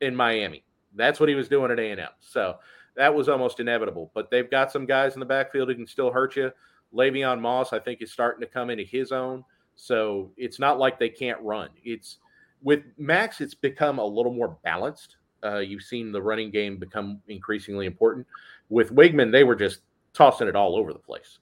in 0.00 0.16
Miami. 0.16 0.64
That's 0.96 1.20
what 1.20 1.28
he 1.28 1.36
was 1.36 1.48
doing 1.48 1.70
at 1.70 1.78
A&M. 1.78 2.08
So 2.18 2.56
that 2.96 3.14
was 3.14 3.28
almost 3.28 3.60
inevitable. 3.60 4.10
But 4.14 4.30
they've 4.30 4.50
got 4.50 4.72
some 4.72 4.84
guys 4.84 5.14
in 5.14 5.20
the 5.20 5.26
backfield 5.26 5.68
who 5.68 5.76
can 5.76 5.86
still 5.86 6.10
hurt 6.10 6.34
you. 6.34 6.50
Le'Veon 6.92 7.40
Moss, 7.40 7.72
I 7.72 7.78
think, 7.78 8.02
is 8.02 8.10
starting 8.10 8.40
to 8.40 8.46
come 8.46 8.70
into 8.70 8.84
his 8.84 9.12
own. 9.12 9.44
So 9.76 10.32
it's 10.36 10.58
not 10.58 10.78
like 10.78 10.98
they 10.98 11.08
can't 11.08 11.40
run. 11.40 11.68
It's 11.84 12.18
with 12.62 12.82
Max, 12.96 13.40
it's 13.40 13.54
become 13.54 13.98
a 13.98 14.04
little 14.04 14.32
more 14.32 14.58
balanced. 14.64 15.16
Uh, 15.44 15.58
you've 15.58 15.82
seen 15.82 16.12
the 16.12 16.20
running 16.20 16.50
game 16.50 16.76
become 16.76 17.20
increasingly 17.28 17.86
important. 17.86 18.26
With 18.68 18.94
Weigman, 18.94 19.30
they 19.32 19.44
were 19.44 19.56
just 19.56 19.80
tossing 20.12 20.48
it 20.48 20.56
all 20.56 20.76
over 20.76 20.92
the 20.92 20.98
place. 20.98 21.38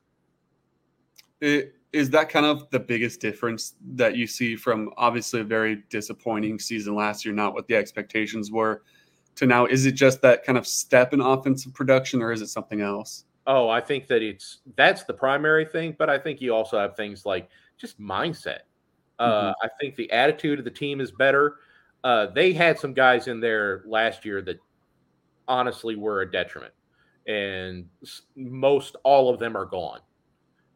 It, 1.40 1.74
is 1.92 2.10
that 2.10 2.28
kind 2.28 2.44
of 2.44 2.68
the 2.70 2.78
biggest 2.78 3.20
difference 3.20 3.74
that 3.94 4.16
you 4.16 4.26
see 4.26 4.54
from 4.54 4.90
obviously 4.96 5.40
a 5.40 5.44
very 5.44 5.82
disappointing 5.88 6.58
season 6.58 6.94
last 6.94 7.24
year, 7.24 7.34
not 7.34 7.54
what 7.54 7.66
the 7.68 7.76
expectations 7.76 8.50
were, 8.50 8.82
to 9.36 9.46
now? 9.46 9.66
Is 9.66 9.86
it 9.86 9.92
just 9.92 10.20
that 10.22 10.44
kind 10.44 10.58
of 10.58 10.66
step 10.66 11.14
in 11.14 11.20
offensive 11.20 11.72
production, 11.72 12.22
or 12.22 12.32
is 12.32 12.42
it 12.42 12.48
something 12.48 12.80
else? 12.80 13.24
Oh, 13.46 13.68
I 13.68 13.80
think 13.80 14.08
that 14.08 14.22
it's 14.22 14.58
that's 14.76 15.04
the 15.04 15.14
primary 15.14 15.64
thing, 15.64 15.94
but 15.98 16.10
I 16.10 16.18
think 16.18 16.40
you 16.40 16.54
also 16.54 16.78
have 16.78 16.96
things 16.96 17.24
like 17.24 17.48
just 17.78 18.00
mindset. 18.00 18.60
Uh, 19.18 19.52
mm-hmm. 19.52 19.66
I 19.66 19.68
think 19.80 19.96
the 19.96 20.10
attitude 20.10 20.58
of 20.58 20.64
the 20.64 20.70
team 20.70 21.00
is 21.00 21.10
better. 21.10 21.56
Uh, 22.06 22.26
they 22.26 22.52
had 22.52 22.78
some 22.78 22.94
guys 22.94 23.26
in 23.26 23.40
there 23.40 23.82
last 23.86 24.24
year 24.24 24.40
that 24.42 24.58
honestly 25.48 25.96
were 25.96 26.20
a 26.22 26.30
detriment, 26.30 26.72
and 27.26 27.86
most 28.36 28.96
all 29.02 29.28
of 29.28 29.40
them 29.40 29.56
are 29.56 29.64
gone 29.64 30.00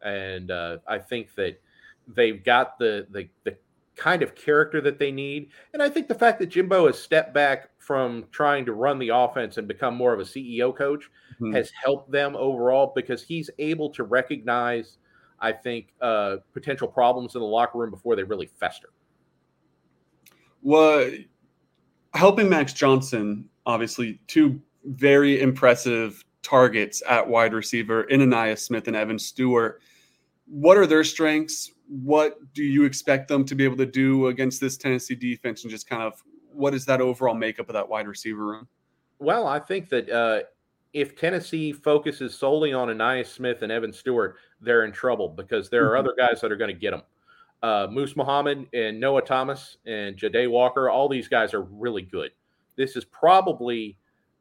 and 0.02 0.50
uh, 0.50 0.78
I 0.86 0.98
think 0.98 1.34
that 1.34 1.60
they've 2.08 2.42
got 2.42 2.78
the, 2.78 3.06
the 3.10 3.28
the 3.44 3.56
kind 3.96 4.22
of 4.22 4.34
character 4.34 4.80
that 4.80 4.98
they 4.98 5.10
need. 5.10 5.50
And 5.74 5.82
I 5.82 5.90
think 5.90 6.08
the 6.08 6.14
fact 6.14 6.38
that 6.38 6.46
Jimbo 6.46 6.86
has 6.86 6.98
stepped 6.98 7.34
back 7.34 7.68
from 7.78 8.24
trying 8.32 8.64
to 8.66 8.72
run 8.72 8.98
the 8.98 9.10
offense 9.10 9.58
and 9.58 9.68
become 9.68 9.94
more 9.94 10.14
of 10.14 10.20
a 10.20 10.24
CEO 10.24 10.74
coach 10.74 11.10
mm-hmm. 11.34 11.52
has 11.52 11.70
helped 11.84 12.10
them 12.10 12.34
overall 12.34 12.92
because 12.94 13.22
he's 13.22 13.50
able 13.58 13.90
to 13.90 14.04
recognize, 14.04 14.96
I 15.38 15.52
think, 15.52 15.92
uh, 16.00 16.36
potential 16.54 16.88
problems 16.88 17.34
in 17.34 17.42
the 17.42 17.46
locker 17.46 17.78
room 17.78 17.90
before 17.90 18.16
they 18.16 18.22
really 18.22 18.48
fester. 18.58 18.88
Well, 20.62 21.10
helping 22.14 22.48
Max 22.48 22.72
Johnson, 22.72 23.48
obviously, 23.66 24.20
two 24.26 24.60
very 24.84 25.40
impressive 25.40 26.24
targets 26.42 27.02
at 27.08 27.28
wide 27.28 27.52
receiver 27.52 28.04
in 28.04 28.20
Ainias 28.20 28.60
Smith 28.60 28.88
and 28.88 28.96
Evan 28.96 29.18
Stewart 29.18 29.80
what 30.50 30.76
are 30.76 30.86
their 30.86 31.04
strengths? 31.04 31.72
What 31.88 32.38
do 32.52 32.62
you 32.62 32.84
expect 32.84 33.28
them 33.28 33.44
to 33.44 33.54
be 33.54 33.64
able 33.64 33.76
to 33.78 33.86
do 33.86 34.26
against 34.26 34.60
this 34.60 34.76
Tennessee 34.76 35.14
defense, 35.14 35.62
and 35.62 35.70
just 35.70 35.88
kind 35.88 36.02
of 36.02 36.22
what 36.52 36.74
is 36.74 36.84
that 36.86 37.00
overall 37.00 37.34
makeup 37.34 37.68
of 37.68 37.74
that 37.74 37.88
wide 37.88 38.08
receiver 38.08 38.44
room? 38.44 38.68
Well, 39.20 39.46
I 39.46 39.60
think 39.60 39.88
that 39.90 40.10
uh, 40.10 40.40
if 40.92 41.16
Tennessee 41.16 41.72
focuses 41.72 42.36
solely 42.36 42.72
on 42.72 42.88
Ainias 42.88 43.26
Smith 43.26 43.62
and 43.62 43.70
Evan 43.70 43.92
Stewart, 43.92 44.36
they're 44.60 44.84
in 44.84 44.92
trouble 44.92 45.28
because 45.28 45.70
there 45.70 45.84
are 45.86 45.96
mm-hmm. 45.96 46.08
other 46.08 46.14
guys 46.18 46.40
that 46.40 46.50
are 46.50 46.56
going 46.56 46.74
to 46.74 46.80
get 46.80 46.90
them. 46.90 47.02
Uh, 47.62 47.86
Moose 47.90 48.16
Muhammad 48.16 48.66
and 48.72 48.98
Noah 48.98 49.22
Thomas 49.22 49.76
and 49.86 50.16
Jahdae 50.16 50.50
Walker, 50.50 50.88
all 50.88 51.08
these 51.08 51.28
guys 51.28 51.52
are 51.52 51.62
really 51.62 52.02
good. 52.02 52.30
This 52.76 52.96
is 52.96 53.04
probably 53.04 53.98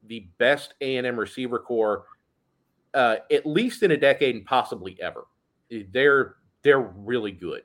the 0.07 0.27
best 0.38 0.73
A&M 0.81 1.19
receiver 1.19 1.59
corps, 1.59 2.05
uh, 2.93 3.17
at 3.31 3.45
least 3.45 3.83
in 3.83 3.91
a 3.91 3.97
decade 3.97 4.35
and 4.35 4.45
possibly 4.45 4.97
ever. 5.01 5.25
They're 5.91 6.35
they're 6.61 6.79
really 6.79 7.31
good. 7.31 7.63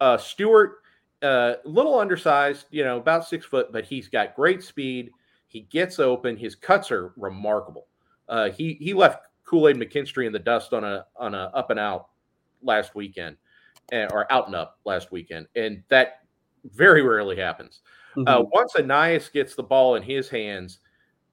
Uh, 0.00 0.16
Stewart, 0.16 0.78
a 1.22 1.26
uh, 1.26 1.56
little 1.64 1.98
undersized, 1.98 2.66
you 2.70 2.82
know, 2.82 2.96
about 2.96 3.26
six 3.26 3.46
foot, 3.46 3.72
but 3.72 3.84
he's 3.84 4.08
got 4.08 4.34
great 4.34 4.62
speed. 4.62 5.10
He 5.46 5.60
gets 5.60 5.98
open. 5.98 6.36
His 6.36 6.54
cuts 6.54 6.90
are 6.90 7.12
remarkable. 7.16 7.86
Uh, 8.28 8.50
he 8.50 8.74
he 8.80 8.94
left 8.94 9.26
Kool 9.44 9.68
Aid 9.68 9.76
McKinstry 9.76 10.26
in 10.26 10.32
the 10.32 10.38
dust 10.38 10.72
on 10.72 10.82
a 10.82 11.04
on 11.16 11.34
a 11.34 11.50
up 11.54 11.70
and 11.70 11.78
out 11.78 12.08
last 12.62 12.94
weekend, 12.94 13.36
or 13.90 14.30
out 14.32 14.46
and 14.46 14.56
up 14.56 14.78
last 14.84 15.12
weekend, 15.12 15.46
and 15.56 15.82
that 15.88 16.20
very 16.64 17.02
rarely 17.02 17.36
happens. 17.36 17.80
Uh, 18.16 18.20
mm-hmm. 18.20 18.28
Uh, 18.28 18.40
once 18.52 18.74
Ainias 18.74 19.32
gets 19.32 19.54
the 19.54 19.62
ball 19.62 19.96
in 19.96 20.02
his 20.02 20.28
hands, 20.28 20.78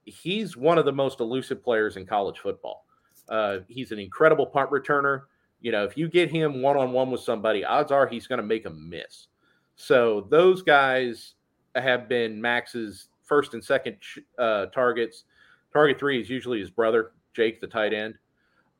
he's 0.05 0.57
one 0.57 0.77
of 0.77 0.85
the 0.85 0.91
most 0.91 1.19
elusive 1.19 1.63
players 1.63 1.97
in 1.97 2.05
college 2.05 2.39
football. 2.39 2.85
Uh, 3.27 3.59
he's 3.67 3.91
an 3.91 3.99
incredible 3.99 4.45
punt 4.45 4.69
returner. 4.71 5.23
You 5.61 5.71
know, 5.71 5.83
if 5.83 5.97
you 5.97 6.07
get 6.07 6.31
him 6.31 6.61
one 6.61 6.77
on 6.77 6.91
one 6.91 7.11
with 7.11 7.21
somebody, 7.21 7.63
odds 7.65 7.91
are 7.91 8.07
he's 8.07 8.27
going 8.27 8.39
to 8.39 8.45
make 8.45 8.65
a 8.65 8.69
miss. 8.69 9.27
So 9.75 10.27
those 10.29 10.61
guys 10.61 11.33
have 11.75 12.09
been 12.09 12.41
Max's 12.41 13.09
first 13.23 13.53
and 13.53 13.63
second 13.63 13.97
uh, 14.37 14.67
targets. 14.67 15.25
Target 15.71 15.99
three 15.99 16.19
is 16.19 16.29
usually 16.29 16.59
his 16.59 16.69
brother, 16.69 17.11
Jake, 17.33 17.61
the 17.61 17.67
tight 17.67 17.93
end. 17.93 18.15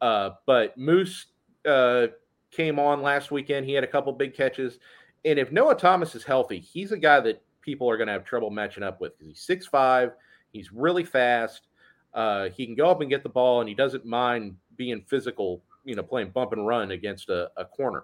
Uh, 0.01 0.31
but 0.45 0.77
Moose 0.77 1.27
uh, 1.67 2.07
came 2.51 2.79
on 2.79 3.01
last 3.01 3.31
weekend. 3.31 3.65
He 3.65 3.73
had 3.73 3.83
a 3.83 3.87
couple 3.87 4.11
big 4.13 4.35
catches. 4.35 4.79
And 5.25 5.37
if 5.37 5.51
Noah 5.51 5.75
Thomas 5.75 6.15
is 6.15 6.23
healthy, 6.23 6.59
he's 6.59 6.91
a 6.91 6.97
guy 6.97 7.19
that 7.19 7.41
people 7.61 7.89
are 7.89 7.97
going 7.97 8.07
to 8.07 8.13
have 8.13 8.25
trouble 8.25 8.49
matching 8.49 8.83
up 8.83 9.01
with 9.01 9.17
because 9.17 9.27
he's 9.27 9.41
six 9.41 9.67
five. 9.67 10.13
He's 10.51 10.71
really 10.71 11.03
fast. 11.03 11.67
Uh, 12.13 12.49
he 12.49 12.65
can 12.65 12.75
go 12.75 12.89
up 12.89 13.01
and 13.01 13.09
get 13.09 13.23
the 13.23 13.29
ball, 13.29 13.59
and 13.59 13.69
he 13.69 13.75
doesn't 13.75 14.05
mind 14.05 14.55
being 14.77 15.03
physical, 15.07 15.61
you 15.85 15.95
know, 15.95 16.03
playing 16.03 16.29
bump 16.31 16.53
and 16.53 16.65
run 16.65 16.91
against 16.91 17.29
a, 17.29 17.51
a 17.57 17.65
corner. 17.65 18.03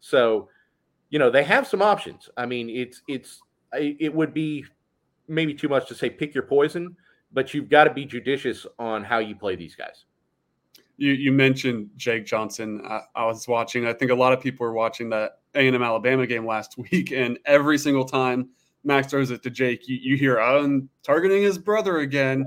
So, 0.00 0.48
you 1.10 1.18
know, 1.18 1.30
they 1.30 1.44
have 1.44 1.66
some 1.66 1.82
options. 1.82 2.28
I 2.36 2.46
mean, 2.46 2.68
it's 2.68 3.02
it's 3.08 3.42
it 3.72 4.12
would 4.12 4.34
be 4.34 4.64
maybe 5.28 5.54
too 5.54 5.68
much 5.68 5.88
to 5.88 5.94
say 5.94 6.10
pick 6.10 6.34
your 6.34 6.44
poison, 6.44 6.96
but 7.32 7.54
you've 7.54 7.68
got 7.68 7.84
to 7.84 7.94
be 7.94 8.04
judicious 8.04 8.66
on 8.78 9.04
how 9.04 9.18
you 9.18 9.36
play 9.36 9.56
these 9.56 9.74
guys. 9.74 10.05
You, 10.98 11.12
you 11.12 11.32
mentioned 11.32 11.90
Jake 11.96 12.24
Johnson. 12.24 12.80
I, 12.84 13.00
I, 13.14 13.26
was 13.26 13.46
watching. 13.46 13.86
I 13.86 13.92
think 13.92 14.10
a 14.10 14.14
lot 14.14 14.32
of 14.32 14.40
people 14.40 14.66
were 14.66 14.72
watching 14.72 15.10
that 15.10 15.40
A 15.54 15.66
and 15.66 15.76
M 15.76 15.82
Alabama 15.82 16.26
game 16.26 16.46
last 16.46 16.78
week, 16.90 17.12
and 17.12 17.38
every 17.44 17.78
single 17.78 18.04
time 18.04 18.48
Max 18.84 19.08
throws 19.08 19.30
it 19.30 19.42
to 19.42 19.50
Jake, 19.50 19.88
you, 19.88 19.96
you 19.96 20.16
hear, 20.16 20.38
"I'm 20.38 20.88
targeting 21.02 21.42
his 21.42 21.58
brother 21.58 21.98
again." 21.98 22.44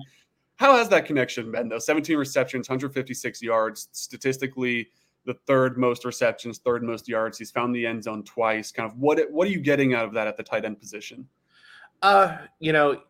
How 0.56 0.76
has 0.76 0.90
that 0.90 1.06
connection 1.06 1.52
been 1.52 1.70
though? 1.70 1.80
17 1.80 2.18
receptions, 2.18 2.68
156 2.68 3.42
yards, 3.42 3.88
statistically 3.94 4.90
the 5.26 5.34
third 5.46 5.78
most 5.78 6.06
receptions, 6.06 6.58
third 6.58 6.84
most 6.84 7.08
yards. 7.08 7.38
He's 7.38 7.52
found 7.52 7.74
the 7.76 7.86
end 7.86 8.04
zone 8.04 8.24
twice. 8.24 8.72
Kind 8.72 8.92
of 8.92 8.98
what 8.98 9.20
what 9.32 9.48
are 9.48 9.52
you 9.52 9.60
getting 9.60 9.94
out 9.94 10.06
of 10.06 10.14
that 10.14 10.28
at 10.28 10.38
the 10.38 10.44
tight 10.44 10.66
end 10.66 10.80
position? 10.80 11.28
Uh, 12.02 12.38
you 12.60 12.74
know, 12.74 13.02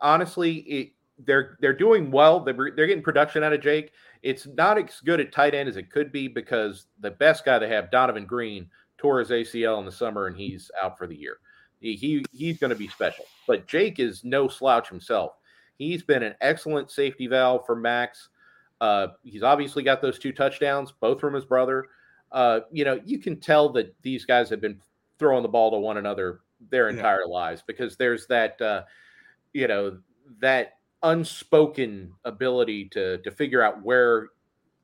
honestly, 0.00 0.54
it, 0.60 0.92
they're 1.24 1.58
they're 1.60 1.72
doing 1.72 2.10
well. 2.10 2.40
They're 2.40 2.54
they're 2.54 2.86
getting 2.86 3.02
production 3.02 3.42
out 3.42 3.52
of 3.52 3.60
Jake. 3.60 3.92
It's 4.22 4.46
not 4.46 4.78
as 4.78 5.00
good 5.04 5.20
at 5.20 5.32
tight 5.32 5.54
end 5.54 5.68
as 5.68 5.76
it 5.76 5.90
could 5.90 6.12
be 6.12 6.28
because 6.28 6.86
the 7.00 7.10
best 7.10 7.44
guy 7.44 7.58
they 7.58 7.68
have, 7.68 7.90
Donovan 7.90 8.26
Green, 8.26 8.68
tore 8.96 9.20
his 9.20 9.30
ACL 9.30 9.78
in 9.78 9.84
the 9.84 9.92
summer 9.92 10.26
and 10.26 10.36
he's 10.36 10.70
out 10.82 10.98
for 10.98 11.06
the 11.06 11.16
year. 11.16 11.38
He, 11.80 11.94
he 11.94 12.24
he's 12.32 12.58
going 12.58 12.70
to 12.70 12.76
be 12.76 12.88
special. 12.88 13.24
But 13.46 13.66
Jake 13.68 14.00
is 14.00 14.24
no 14.24 14.48
slouch 14.48 14.88
himself. 14.88 15.32
He's 15.76 16.02
been 16.02 16.24
an 16.24 16.34
excellent 16.40 16.90
safety 16.90 17.28
valve 17.28 17.64
for 17.64 17.76
Max. 17.76 18.30
Uh, 18.80 19.08
he's 19.22 19.42
obviously 19.42 19.82
got 19.82 20.02
those 20.02 20.18
two 20.18 20.32
touchdowns, 20.32 20.92
both 21.00 21.20
from 21.20 21.34
his 21.34 21.44
brother. 21.44 21.86
Uh, 22.32 22.60
you 22.72 22.84
know, 22.84 23.00
you 23.04 23.18
can 23.18 23.38
tell 23.38 23.68
that 23.70 23.94
these 24.02 24.24
guys 24.24 24.50
have 24.50 24.60
been 24.60 24.80
throwing 25.18 25.42
the 25.42 25.48
ball 25.48 25.70
to 25.70 25.78
one 25.78 25.96
another 25.96 26.40
their 26.70 26.88
entire 26.88 27.22
yeah. 27.26 27.32
lives 27.32 27.62
because 27.66 27.96
there's 27.96 28.26
that 28.26 28.60
uh, 28.60 28.82
you 29.52 29.68
know 29.68 29.98
that 30.40 30.77
unspoken 31.02 32.12
ability 32.24 32.86
to 32.86 33.18
to 33.18 33.30
figure 33.30 33.62
out 33.62 33.82
where 33.82 34.28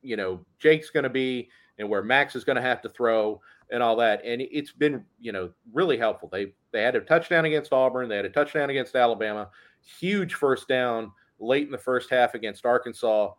you 0.02 0.16
know 0.16 0.44
Jake's 0.59 0.90
going 0.90 1.04
to 1.04 1.11
be 1.11 1.49
and 1.78 1.88
where 1.88 2.02
Max 2.02 2.37
is 2.37 2.44
going 2.44 2.56
to 2.56 2.62
have 2.62 2.80
to 2.83 2.88
throw 2.88 3.40
and 3.71 3.83
all 3.83 3.97
that. 3.97 4.25
And 4.25 4.42
it's 4.42 4.73
been 4.73 5.04
you 5.21 5.33
know 5.33 5.50
really 5.73 5.99
helpful. 5.99 6.28
They 6.30 6.52
they 6.73 6.83
had 6.83 6.97
a 6.97 7.00
touchdown 7.00 7.44
against 7.44 7.73
Auburn. 7.73 8.09
They 8.09 8.16
had 8.16 8.25
a 8.25 8.30
touchdown 8.30 8.71
against 8.71 8.94
Alabama. 8.94 9.50
Huge 9.99 10.35
first 10.35 10.68
down 10.68 11.12
late 11.38 11.66
in 11.66 11.73
the 11.73 11.78
first 11.78 12.11
half 12.11 12.35
against 12.35 12.64
Arkansas 12.64 13.33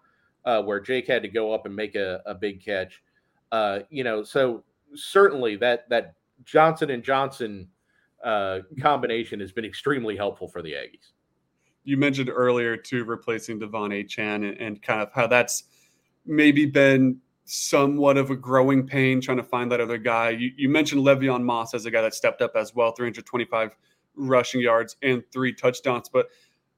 uh, 0.46 0.62
where 0.62 0.80
Jake 0.80 1.08
had 1.08 1.22
to 1.24 1.30
go 1.30 1.54
up 1.54 1.66
and 1.66 1.76
make 1.76 1.96
a, 1.96 2.22
a 2.26 2.36
big 2.36 2.64
catch. 2.64 3.02
Uh, 3.52 3.80
you 3.90 4.04
know 4.04 4.24
so 4.24 4.64
certainly 4.96 5.56
that 5.56 5.88
that 5.90 6.16
Johnson 6.44 6.90
and 6.90 7.04
Johnson 7.04 7.68
uh, 8.24 8.60
combination 8.82 9.40
has 9.40 9.52
been 9.52 9.66
extremely 9.66 10.18
helpful 10.18 10.48
for 10.48 10.62
the 10.62 10.74
Aggies. 10.74 11.12
You 11.86 11.98
mentioned 11.98 12.30
earlier 12.30 12.76
to 12.76 13.06
replacing 13.06 13.60
De'Von 13.60 13.92
Achane 13.92 14.50
and, 14.50 14.58
and 14.58 14.82
kind 14.82 15.02
of 15.02 15.12
how 15.14 15.28
that's 15.28 15.64
maybe 16.26 16.66
been 16.66 17.20
somewhat 17.46 18.18
of 18.18 18.32
a 18.32 18.36
growing 18.36 18.86
pain 18.86 19.22
trying 19.22 19.38
to 19.38 19.44
find 19.44 19.72
that 19.72 19.80
other 19.80 19.98
guy. 19.98 20.32
You, 20.32 20.52
you 20.58 20.68
mentioned 20.68 21.02
Le'Veon 21.02 21.44
Moss 21.44 21.74
as 21.74 21.86
a 21.86 21.92
guy 21.92 22.02
that 22.02 22.14
stepped 22.14 22.42
up 22.42 22.56
as 22.56 22.74
well, 22.76 22.92
325 22.92 23.76
rushing 24.16 24.62
yards 24.62 24.98
and 25.02 25.24
three 25.32 25.54
touchdowns. 25.54 26.10
But 26.10 26.28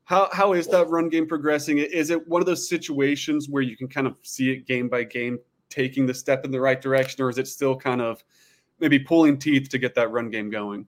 how 0.04 0.30
how 0.32 0.54
is 0.54 0.68
that 0.68 0.88
run 0.88 1.10
game 1.10 1.28
progressing? 1.28 1.80
Is 1.80 2.10
it 2.10 2.28
one 2.28 2.42
of 2.42 2.46
those 2.46 2.70
situations 2.70 3.50
where 3.50 3.64
you 3.64 3.76
can 3.76 3.88
kind 3.88 4.08
of 4.08 4.16
see 4.22 4.52
it 4.52 4.66
game 4.66 4.88
by 4.88 5.04
game 5.04 5.40
taking 5.70 6.06
the 6.06 6.14
step 6.14 6.46
in 6.46 6.52
the 6.52 6.62
right 6.62 6.82
direction, 6.82 7.22
or 7.22 7.30
is 7.30 7.38
it 7.38 7.48
still 7.48 7.76
kind 7.76 8.02
of 8.02 8.24
maybe 8.80 9.00
pulling 9.00 9.38
teeth 9.38 9.70
to 9.70 9.78
get 9.78 9.96
that 9.96 10.12
run 10.12 10.30
game 10.30 10.50
going? 10.50 10.86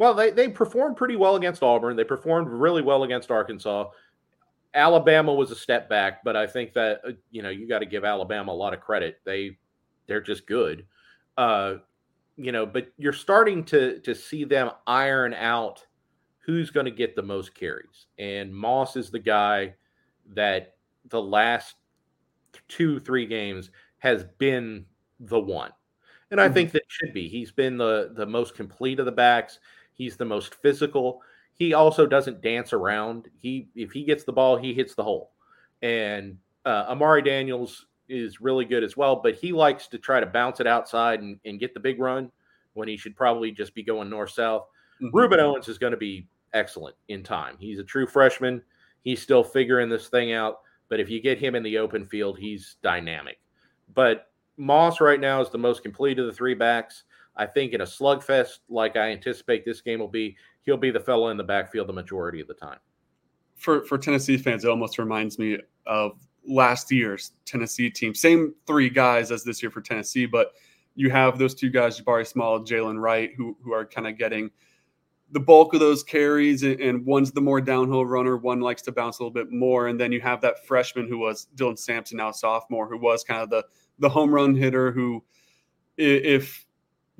Well, 0.00 0.14
they, 0.14 0.30
they 0.30 0.48
performed 0.48 0.96
pretty 0.96 1.16
well 1.16 1.36
against 1.36 1.62
Auburn. 1.62 1.94
They 1.94 2.04
performed 2.04 2.48
really 2.48 2.80
well 2.80 3.02
against 3.02 3.30
Arkansas. 3.30 3.90
Alabama 4.72 5.34
was 5.34 5.50
a 5.50 5.54
step 5.54 5.90
back, 5.90 6.24
but 6.24 6.36
I 6.36 6.46
think 6.46 6.72
that 6.72 7.02
uh, 7.06 7.10
you 7.30 7.42
know 7.42 7.50
you 7.50 7.68
got 7.68 7.80
to 7.80 7.86
give 7.86 8.02
Alabama 8.02 8.50
a 8.50 8.54
lot 8.54 8.72
of 8.72 8.80
credit. 8.80 9.20
They 9.26 9.58
they're 10.06 10.22
just 10.22 10.46
good, 10.46 10.86
uh, 11.36 11.74
you 12.38 12.50
know. 12.50 12.64
But 12.64 12.90
you're 12.96 13.12
starting 13.12 13.62
to 13.64 14.00
to 14.00 14.14
see 14.14 14.44
them 14.44 14.70
iron 14.86 15.34
out 15.34 15.84
who's 16.38 16.70
going 16.70 16.86
to 16.86 16.92
get 16.92 17.14
the 17.14 17.22
most 17.22 17.54
carries, 17.54 18.06
and 18.18 18.54
Moss 18.54 18.96
is 18.96 19.10
the 19.10 19.18
guy 19.18 19.74
that 20.32 20.76
the 21.10 21.20
last 21.20 21.76
two 22.68 23.00
three 23.00 23.26
games 23.26 23.70
has 23.98 24.24
been 24.38 24.86
the 25.18 25.40
one, 25.40 25.72
and 26.30 26.40
I 26.40 26.46
mm-hmm. 26.46 26.54
think 26.54 26.72
that 26.72 26.84
should 26.88 27.12
be. 27.12 27.28
He's 27.28 27.52
been 27.52 27.76
the 27.76 28.12
the 28.14 28.24
most 28.24 28.54
complete 28.54 28.98
of 28.98 29.04
the 29.04 29.12
backs. 29.12 29.58
He's 30.00 30.16
the 30.16 30.24
most 30.24 30.54
physical. 30.54 31.20
He 31.52 31.74
also 31.74 32.06
doesn't 32.06 32.40
dance 32.40 32.72
around. 32.72 33.28
He 33.38 33.68
if 33.76 33.92
he 33.92 34.02
gets 34.02 34.24
the 34.24 34.32
ball, 34.32 34.56
he 34.56 34.72
hits 34.72 34.94
the 34.94 35.04
hole. 35.04 35.32
And 35.82 36.38
uh, 36.64 36.86
Amari 36.88 37.20
Daniels 37.20 37.84
is 38.08 38.40
really 38.40 38.64
good 38.64 38.82
as 38.82 38.96
well, 38.96 39.16
but 39.16 39.34
he 39.34 39.52
likes 39.52 39.88
to 39.88 39.98
try 39.98 40.18
to 40.18 40.24
bounce 40.24 40.58
it 40.58 40.66
outside 40.66 41.20
and, 41.20 41.38
and 41.44 41.60
get 41.60 41.74
the 41.74 41.80
big 41.80 42.00
run 42.00 42.32
when 42.72 42.88
he 42.88 42.96
should 42.96 43.14
probably 43.14 43.50
just 43.50 43.74
be 43.74 43.82
going 43.82 44.08
north 44.08 44.30
south. 44.30 44.68
Mm-hmm. 45.02 45.14
Rueben 45.14 45.38
Owens 45.38 45.68
is 45.68 45.76
going 45.76 45.90
to 45.90 45.98
be 45.98 46.26
excellent 46.54 46.96
in 47.08 47.22
time. 47.22 47.56
He's 47.58 47.78
a 47.78 47.84
true 47.84 48.06
freshman. 48.06 48.62
He's 49.02 49.20
still 49.20 49.44
figuring 49.44 49.90
this 49.90 50.08
thing 50.08 50.32
out. 50.32 50.60
But 50.88 50.98
if 50.98 51.10
you 51.10 51.20
get 51.20 51.38
him 51.38 51.54
in 51.54 51.62
the 51.62 51.76
open 51.76 52.06
field, 52.06 52.38
he's 52.38 52.76
dynamic. 52.82 53.38
But 53.92 54.30
Moss 54.56 54.98
right 54.98 55.20
now 55.20 55.42
is 55.42 55.50
the 55.50 55.58
most 55.58 55.82
complete 55.82 56.18
of 56.18 56.24
the 56.24 56.32
three 56.32 56.54
backs. 56.54 57.04
I 57.36 57.46
think 57.46 57.72
in 57.72 57.80
a 57.80 57.84
slugfest 57.84 58.60
like 58.68 58.96
I 58.96 59.10
anticipate 59.10 59.64
this 59.64 59.80
game 59.80 60.00
will 60.00 60.08
be, 60.08 60.36
he'll 60.62 60.76
be 60.76 60.90
the 60.90 61.00
fellow 61.00 61.28
in 61.28 61.36
the 61.36 61.44
backfield 61.44 61.88
the 61.88 61.92
majority 61.92 62.40
of 62.40 62.48
the 62.48 62.54
time. 62.54 62.78
For 63.56 63.84
for 63.84 63.98
Tennessee 63.98 64.38
fans, 64.38 64.64
it 64.64 64.70
almost 64.70 64.98
reminds 64.98 65.38
me 65.38 65.58
of 65.86 66.12
last 66.46 66.90
year's 66.90 67.32
Tennessee 67.44 67.90
team. 67.90 68.14
Same 68.14 68.54
three 68.66 68.88
guys 68.88 69.30
as 69.30 69.44
this 69.44 69.62
year 69.62 69.70
for 69.70 69.82
Tennessee, 69.82 70.26
but 70.26 70.52
you 70.94 71.10
have 71.10 71.38
those 71.38 71.54
two 71.54 71.70
guys, 71.70 72.00
Jabari 72.00 72.26
Small, 72.26 72.60
Jaylen 72.60 73.00
Wright, 73.00 73.32
who 73.36 73.56
who 73.62 73.72
are 73.72 73.84
kind 73.84 74.06
of 74.06 74.16
getting 74.16 74.50
the 75.32 75.40
bulk 75.40 75.74
of 75.74 75.80
those 75.80 76.02
carries, 76.02 76.62
and 76.64 77.06
one's 77.06 77.30
the 77.30 77.40
more 77.40 77.60
downhill 77.60 78.04
runner. 78.04 78.36
One 78.36 78.60
likes 78.60 78.82
to 78.82 78.92
bounce 78.92 79.18
a 79.18 79.22
little 79.22 79.32
bit 79.32 79.52
more, 79.52 79.86
and 79.86 80.00
then 80.00 80.10
you 80.10 80.20
have 80.20 80.40
that 80.40 80.66
freshman 80.66 81.08
who 81.08 81.18
was 81.18 81.46
Dylan 81.54 81.78
Sampson, 81.78 82.16
now 82.16 82.32
sophomore, 82.32 82.88
who 82.88 82.98
was 82.98 83.22
kind 83.22 83.42
of 83.42 83.50
the 83.50 83.64
the 83.98 84.08
home 84.08 84.34
run 84.34 84.54
hitter. 84.54 84.90
Who, 84.90 85.22
if 85.96 86.66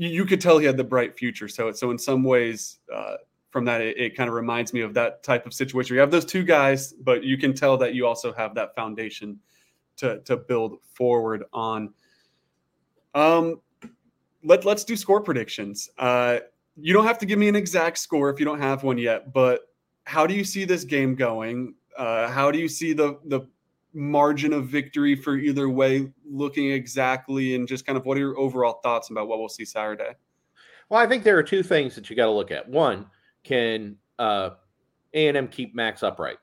you 0.09 0.25
could 0.25 0.40
tell 0.40 0.59
he 0.59 0.64
had 0.64 0.78
the 0.78 0.85
bright 0.85 1.14
future. 1.14 1.47
So, 1.47 1.73
so 1.73 1.90
in 1.90 1.99
some 1.99 2.25
ways, 2.25 2.78
uh, 2.95 3.16
from 3.50 3.66
that, 3.66 3.83
it, 3.83 3.99
it 3.99 4.16
kind 4.16 4.28
of 4.28 4.35
reminds 4.35 4.73
me 4.73 4.80
of 4.80 4.95
that 4.95 5.23
type 5.23 5.45
of 5.45 5.52
situation. 5.52 5.95
You 5.95 6.00
have 6.00 6.11
those 6.11 6.25
two 6.25 6.42
guys, 6.42 6.95
but 6.95 7.23
you 7.23 7.37
can 7.37 7.52
tell 7.52 7.76
that 7.78 7.95
you 7.95 8.07
also 8.07 8.33
have 8.33 8.54
that 8.54 8.75
foundation 8.75 9.38
to 9.99 10.21
to 10.21 10.38
build 10.38 10.78
forward 10.95 11.45
on. 11.52 11.92
Um, 13.14 13.61
let 14.42 14.64
let's 14.64 14.85
do 14.85 14.97
score 14.97 15.21
predictions. 15.21 15.90
Uh, 15.99 16.38
you 16.76 16.95
don't 16.95 17.07
have 17.07 17.19
to 17.19 17.26
give 17.26 17.38
me 17.38 17.49
an 17.49 17.57
exact 17.57 17.99
score 17.99 18.30
if 18.30 18.38
you 18.38 18.47
don't 18.47 18.61
have 18.61 18.83
one 18.83 18.97
yet, 18.97 19.35
but 19.35 19.62
how 20.04 20.26
do 20.26 20.33
you 20.33 20.45
see 20.45 20.64
this 20.64 20.85
game 20.85 21.14
going? 21.14 21.75
Uh, 21.97 22.28
how 22.28 22.50
do 22.50 22.59
you 22.59 22.69
see 22.69 22.95
the 22.95 23.19
the 23.26 23.42
margin 23.92 24.52
of 24.52 24.66
victory 24.66 25.14
for 25.14 25.37
either 25.37 25.68
way 25.68 26.12
looking 26.28 26.70
exactly, 26.70 27.54
and 27.54 27.66
just 27.66 27.87
kind 27.87 27.97
of 27.97 28.06
what 28.06 28.16
are 28.16 28.20
your 28.20 28.38
overall 28.38 28.80
thoughts 28.82 29.11
about 29.11 29.28
what 29.28 29.38
we'll 29.38 29.49
see 29.49 29.64
Saturday? 29.64 30.12
Well, 30.88 31.00
I 31.00 31.06
think 31.06 31.23
there 31.23 31.38
are 31.38 31.42
two 31.42 31.62
things 31.62 31.94
that 31.94 32.11
you 32.11 32.16
got 32.16 32.26
to 32.26 32.32
look 32.32 32.50
at. 32.50 32.68
One, 32.68 33.06
can 33.44 33.97
uh, 34.18 34.50
A&M 35.14 35.49
keep 35.49 35.75
Max 35.75 36.02
upright? 36.02 36.38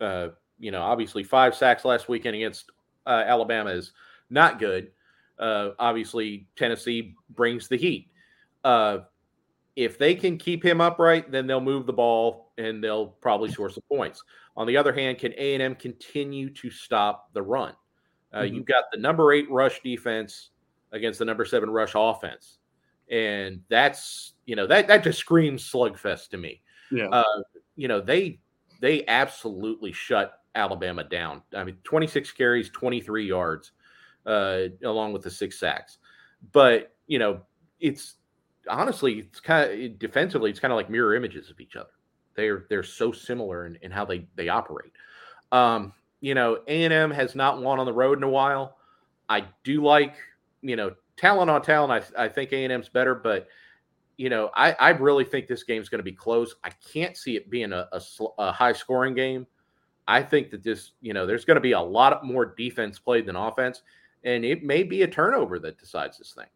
Uh, 0.00 0.28
you 0.58 0.70
know, 0.70 0.82
obviously 0.82 1.22
five 1.22 1.54
sacks 1.54 1.84
last 1.84 2.08
weekend 2.08 2.36
against 2.36 2.70
uh, 3.06 3.24
Alabama 3.26 3.70
is 3.70 3.92
not 4.30 4.58
good. 4.58 4.90
Uh, 5.38 5.70
obviously, 5.78 6.46
Tennessee 6.56 7.14
brings 7.30 7.68
the 7.68 7.76
heat. 7.76 8.10
Uh, 8.62 8.98
if 9.76 9.98
they 9.98 10.14
can 10.14 10.38
keep 10.38 10.64
him 10.64 10.80
upright, 10.80 11.30
then 11.30 11.46
they'll 11.46 11.60
move 11.60 11.86
the 11.86 11.92
ball 11.92 12.52
and 12.56 12.82
they'll 12.82 13.06
probably 13.06 13.50
score 13.50 13.68
some 13.68 13.82
points. 13.90 14.22
On 14.56 14.66
the 14.66 14.76
other 14.76 14.92
hand, 14.92 15.18
can 15.18 15.32
A 15.36 15.54
and 15.54 15.62
M 15.62 15.74
continue 15.74 16.50
to 16.50 16.70
stop 16.70 17.32
the 17.32 17.42
run? 17.42 17.74
Uh, 18.32 18.40
mm-hmm. 18.40 18.54
You've 18.54 18.66
got 18.66 18.84
the 18.92 18.98
number 18.98 19.32
eight 19.32 19.50
rush 19.50 19.80
defense 19.82 20.50
against 20.92 21.18
the 21.18 21.24
number 21.24 21.44
seven 21.44 21.70
rush 21.70 21.92
offense, 21.94 22.58
and 23.10 23.60
that's 23.68 24.34
you 24.46 24.56
know 24.56 24.66
that 24.66 24.86
that 24.88 25.02
just 25.02 25.18
screams 25.18 25.70
slugfest 25.70 26.28
to 26.30 26.36
me. 26.36 26.62
Yeah, 26.90 27.08
uh, 27.08 27.42
you 27.76 27.88
know 27.88 28.00
they 28.00 28.40
they 28.80 29.04
absolutely 29.06 29.92
shut 29.92 30.40
Alabama 30.54 31.04
down. 31.04 31.42
I 31.56 31.64
mean, 31.64 31.78
26 31.84 32.32
carries, 32.32 32.70
23 32.70 33.26
yards, 33.26 33.72
uh, 34.26 34.64
along 34.84 35.12
with 35.12 35.22
the 35.22 35.30
six 35.30 35.58
sacks. 35.58 35.98
But 36.52 36.94
you 37.06 37.18
know, 37.18 37.40
it's 37.80 38.14
honestly, 38.68 39.20
it's 39.20 39.40
kind 39.40 39.70
of 39.70 39.98
defensively, 39.98 40.50
it's 40.50 40.60
kind 40.60 40.72
of 40.72 40.76
like 40.76 40.90
mirror 40.90 41.14
images 41.14 41.50
of 41.50 41.60
each 41.60 41.76
other. 41.76 41.90
They're 42.34 42.66
they're 42.68 42.82
so 42.82 43.12
similar 43.12 43.66
in, 43.66 43.76
in 43.82 43.90
how 43.90 44.04
they 44.04 44.26
they 44.34 44.48
operate. 44.48 44.92
Um, 45.52 45.92
you 46.20 46.34
know, 46.34 46.60
A 46.66 46.84
and 46.84 46.92
M 46.92 47.10
has 47.10 47.34
not 47.34 47.60
won 47.60 47.78
on 47.78 47.86
the 47.86 47.92
road 47.92 48.18
in 48.18 48.24
a 48.24 48.28
while. 48.28 48.76
I 49.28 49.44
do 49.62 49.82
like 49.82 50.14
you 50.62 50.76
know 50.76 50.92
talent 51.16 51.50
on 51.50 51.62
talent. 51.62 52.04
I 52.16 52.24
I 52.24 52.28
think 52.28 52.52
A 52.52 52.64
and 52.64 52.72
M's 52.72 52.88
better, 52.88 53.14
but 53.14 53.48
you 54.16 54.28
know, 54.28 54.50
I 54.54 54.72
I 54.72 54.90
really 54.90 55.24
think 55.24 55.46
this 55.46 55.62
game's 55.62 55.88
going 55.88 55.98
to 55.98 56.04
be 56.04 56.12
close. 56.12 56.54
I 56.64 56.70
can't 56.70 57.16
see 57.16 57.36
it 57.36 57.50
being 57.50 57.72
a, 57.72 57.88
a, 57.92 58.00
a 58.38 58.52
high 58.52 58.72
scoring 58.72 59.14
game. 59.14 59.46
I 60.06 60.22
think 60.22 60.50
that 60.50 60.62
this, 60.62 60.92
you 61.00 61.14
know, 61.14 61.24
there's 61.26 61.44
going 61.44 61.54
to 61.54 61.62
be 61.62 61.72
a 61.72 61.80
lot 61.80 62.24
more 62.24 62.44
defense 62.44 62.98
played 62.98 63.26
than 63.26 63.36
offense, 63.36 63.82
and 64.22 64.44
it 64.44 64.62
may 64.62 64.82
be 64.82 65.02
a 65.02 65.08
turnover 65.08 65.58
that 65.60 65.78
decides 65.78 66.18
this 66.18 66.32
thing. 66.32 66.46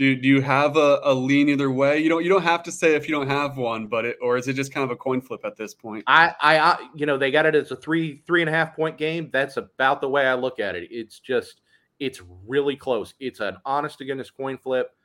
Do, 0.00 0.16
do 0.16 0.26
you 0.26 0.40
have 0.40 0.78
a, 0.78 0.98
a 1.04 1.12
lean 1.12 1.50
either 1.50 1.70
way? 1.70 1.98
You 1.98 2.08
don't 2.08 2.22
you 2.22 2.30
don't 2.30 2.42
have 2.42 2.62
to 2.62 2.72
say 2.72 2.94
if 2.94 3.06
you 3.06 3.14
don't 3.14 3.28
have 3.28 3.58
one, 3.58 3.86
but 3.86 4.06
it 4.06 4.16
or 4.22 4.38
is 4.38 4.48
it 4.48 4.54
just 4.54 4.72
kind 4.72 4.82
of 4.82 4.90
a 4.90 4.96
coin 4.96 5.20
flip 5.20 5.42
at 5.44 5.58
this 5.58 5.74
point? 5.74 6.04
I 6.06 6.34
I, 6.40 6.88
you 6.94 7.04
know 7.04 7.18
they 7.18 7.30
got 7.30 7.44
it 7.44 7.54
as 7.54 7.70
a 7.70 7.76
three 7.76 8.22
three 8.26 8.40
and 8.40 8.48
a 8.48 8.52
half 8.52 8.74
point 8.74 8.96
game. 8.96 9.28
That's 9.30 9.58
about 9.58 10.00
the 10.00 10.08
way 10.08 10.26
I 10.26 10.32
look 10.36 10.58
at 10.58 10.74
it. 10.74 10.88
It's 10.90 11.20
just 11.20 11.60
it's 11.98 12.22
really 12.48 12.76
close. 12.76 13.12
It's 13.20 13.40
an 13.40 13.58
honest 13.66 13.98
to 13.98 14.06
goodness 14.06 14.30
coin 14.30 14.56
flip. 14.56 14.96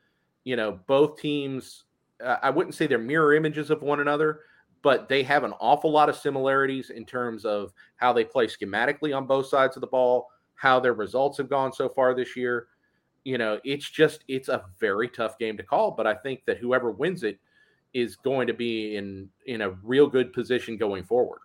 You 0.46 0.56
know 0.56 0.80
both 0.88 1.20
teams. 1.20 1.84
Uh, 2.24 2.38
I 2.42 2.50
wouldn't 2.50 2.74
say 2.74 2.88
they're 2.88 2.98
mirror 2.98 3.34
images 3.34 3.72
of 3.72 3.82
one 3.82 4.00
another, 4.00 4.44
but 4.82 5.10
they 5.10 5.24
have 5.24 5.44
an 5.44 5.52
awful 5.60 5.92
lot 5.92 6.08
of 6.08 6.16
similarities 6.16 6.90
in 6.90 7.04
terms 7.04 7.44
of 7.44 7.74
how 7.98 8.14
they 8.14 8.24
play 8.24 8.48
schematically 8.48 9.14
on 9.14 9.28
both 9.28 9.48
sides 9.48 9.76
of 9.76 9.82
the 9.82 9.88
ball, 9.88 10.30
how 10.56 10.80
their 10.80 10.94
results 10.94 11.38
have 11.38 11.50
gone 11.50 11.74
so 11.74 11.90
far 11.90 12.16
this 12.16 12.38
year. 12.38 12.68
You 13.26 13.38
know, 13.38 13.60
it's 13.66 13.90
just 13.90 14.24
it's 14.28 14.48
a 14.48 14.64
very 14.80 15.10
tough 15.10 15.38
game 15.38 15.58
to 15.58 15.64
call, 15.64 15.92
but 15.92 16.08
I 16.08 16.16
think 16.16 16.46
that 16.46 16.58
whoever 16.58 16.92
wins 16.92 17.24
it 17.24 17.38
is 17.94 18.16
going 18.16 18.48
to 18.48 18.54
be 18.54 18.96
in 18.96 19.30
in 19.46 19.62
a 19.62 19.72
real 19.84 20.08
good 20.08 20.32
position 20.32 20.78
going 20.78 21.04
forward. 21.04 21.40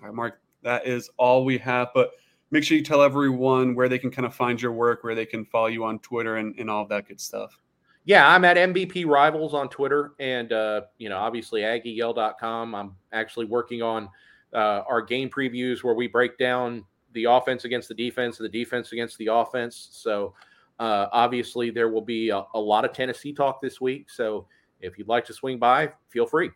All 0.00 0.08
right, 0.08 0.14
Mark, 0.14 0.40
that 0.62 0.86
is 0.86 1.08
all 1.16 1.44
we 1.44 1.56
have, 1.58 1.88
but 1.94 2.10
make 2.50 2.64
sure 2.64 2.76
you 2.76 2.84
tell 2.84 3.02
everyone 3.02 3.74
where 3.74 3.88
they 3.88 3.98
can 3.98 4.10
kind 4.10 4.26
of 4.26 4.34
find 4.34 4.60
your 4.60 4.72
work, 4.72 5.02
where 5.02 5.14
they 5.14 5.26
can 5.26 5.46
follow 5.46 5.68
you 5.68 5.84
on 5.84 5.98
Twitter 6.00 6.36
and, 6.36 6.54
and 6.58 6.68
all 6.68 6.86
that 6.86 7.08
good 7.08 7.20
stuff 7.20 7.58
yeah, 8.04 8.28
I'm 8.28 8.44
at 8.44 8.56
MVP 8.56 9.06
Rivals 9.06 9.54
on 9.54 9.68
Twitter 9.68 10.12
and, 10.18 10.52
uh, 10.52 10.82
you 10.98 11.08
know, 11.08 11.16
obviously 11.16 11.62
AggieYell.com. 11.62 12.74
I'm 12.74 12.96
actually 13.12 13.46
working 13.46 13.80
on 13.80 14.10
uh, 14.52 14.82
our 14.86 15.00
game 15.00 15.30
previews 15.30 15.82
where 15.82 15.94
we 15.94 16.06
break 16.06 16.36
down 16.36 16.84
the 17.12 17.24
offense 17.24 17.64
against 17.64 17.88
the 17.88 17.94
defense 17.94 18.40
and 18.40 18.44
the 18.44 18.58
defense 18.58 18.92
against 18.92 19.16
the 19.16 19.28
offense. 19.28 19.88
So, 19.92 20.34
uh, 20.78 21.06
obviously, 21.12 21.70
there 21.70 21.88
will 21.88 22.02
be 22.02 22.30
a, 22.30 22.42
a 22.54 22.60
lot 22.60 22.84
of 22.84 22.92
Tennessee 22.92 23.32
talk 23.32 23.60
this 23.60 23.80
week. 23.80 24.10
So, 24.10 24.46
if 24.80 24.98
you'd 24.98 25.08
like 25.08 25.24
to 25.26 25.32
swing 25.32 25.58
by, 25.58 25.92
feel 26.10 26.26
free. 26.26 26.50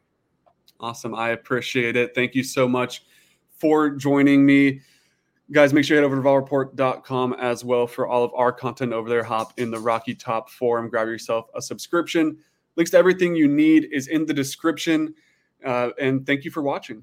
Awesome. 0.80 1.14
I 1.14 1.30
appreciate 1.30 1.96
it. 1.96 2.14
Thank 2.14 2.34
you 2.34 2.42
so 2.42 2.68
much 2.68 3.04
for 3.58 3.90
joining 3.90 4.44
me. 4.44 4.80
Guys, 5.50 5.72
make 5.72 5.84
sure 5.84 5.96
you 5.96 6.02
head 6.02 6.06
over 6.06 6.16
to 6.16 6.22
volreport.com 6.22 7.32
as 7.40 7.64
well 7.64 7.86
for 7.86 8.06
all 8.06 8.22
of 8.22 8.32
our 8.34 8.52
content 8.52 8.92
over 8.92 9.08
there. 9.08 9.24
Hop 9.24 9.58
in 9.58 9.70
the 9.70 9.78
Rocky 9.78 10.14
Top 10.14 10.50
Forum, 10.50 10.90
grab 10.90 11.08
yourself 11.08 11.46
a 11.54 11.62
subscription. 11.62 12.36
Links 12.76 12.90
to 12.90 12.98
everything 12.98 13.34
you 13.34 13.48
need 13.48 13.88
is 13.90 14.08
in 14.08 14.26
the 14.26 14.34
description. 14.34 15.14
Uh, 15.64 15.90
and 15.98 16.26
thank 16.26 16.44
you 16.44 16.50
for 16.50 16.62
watching. 16.62 17.02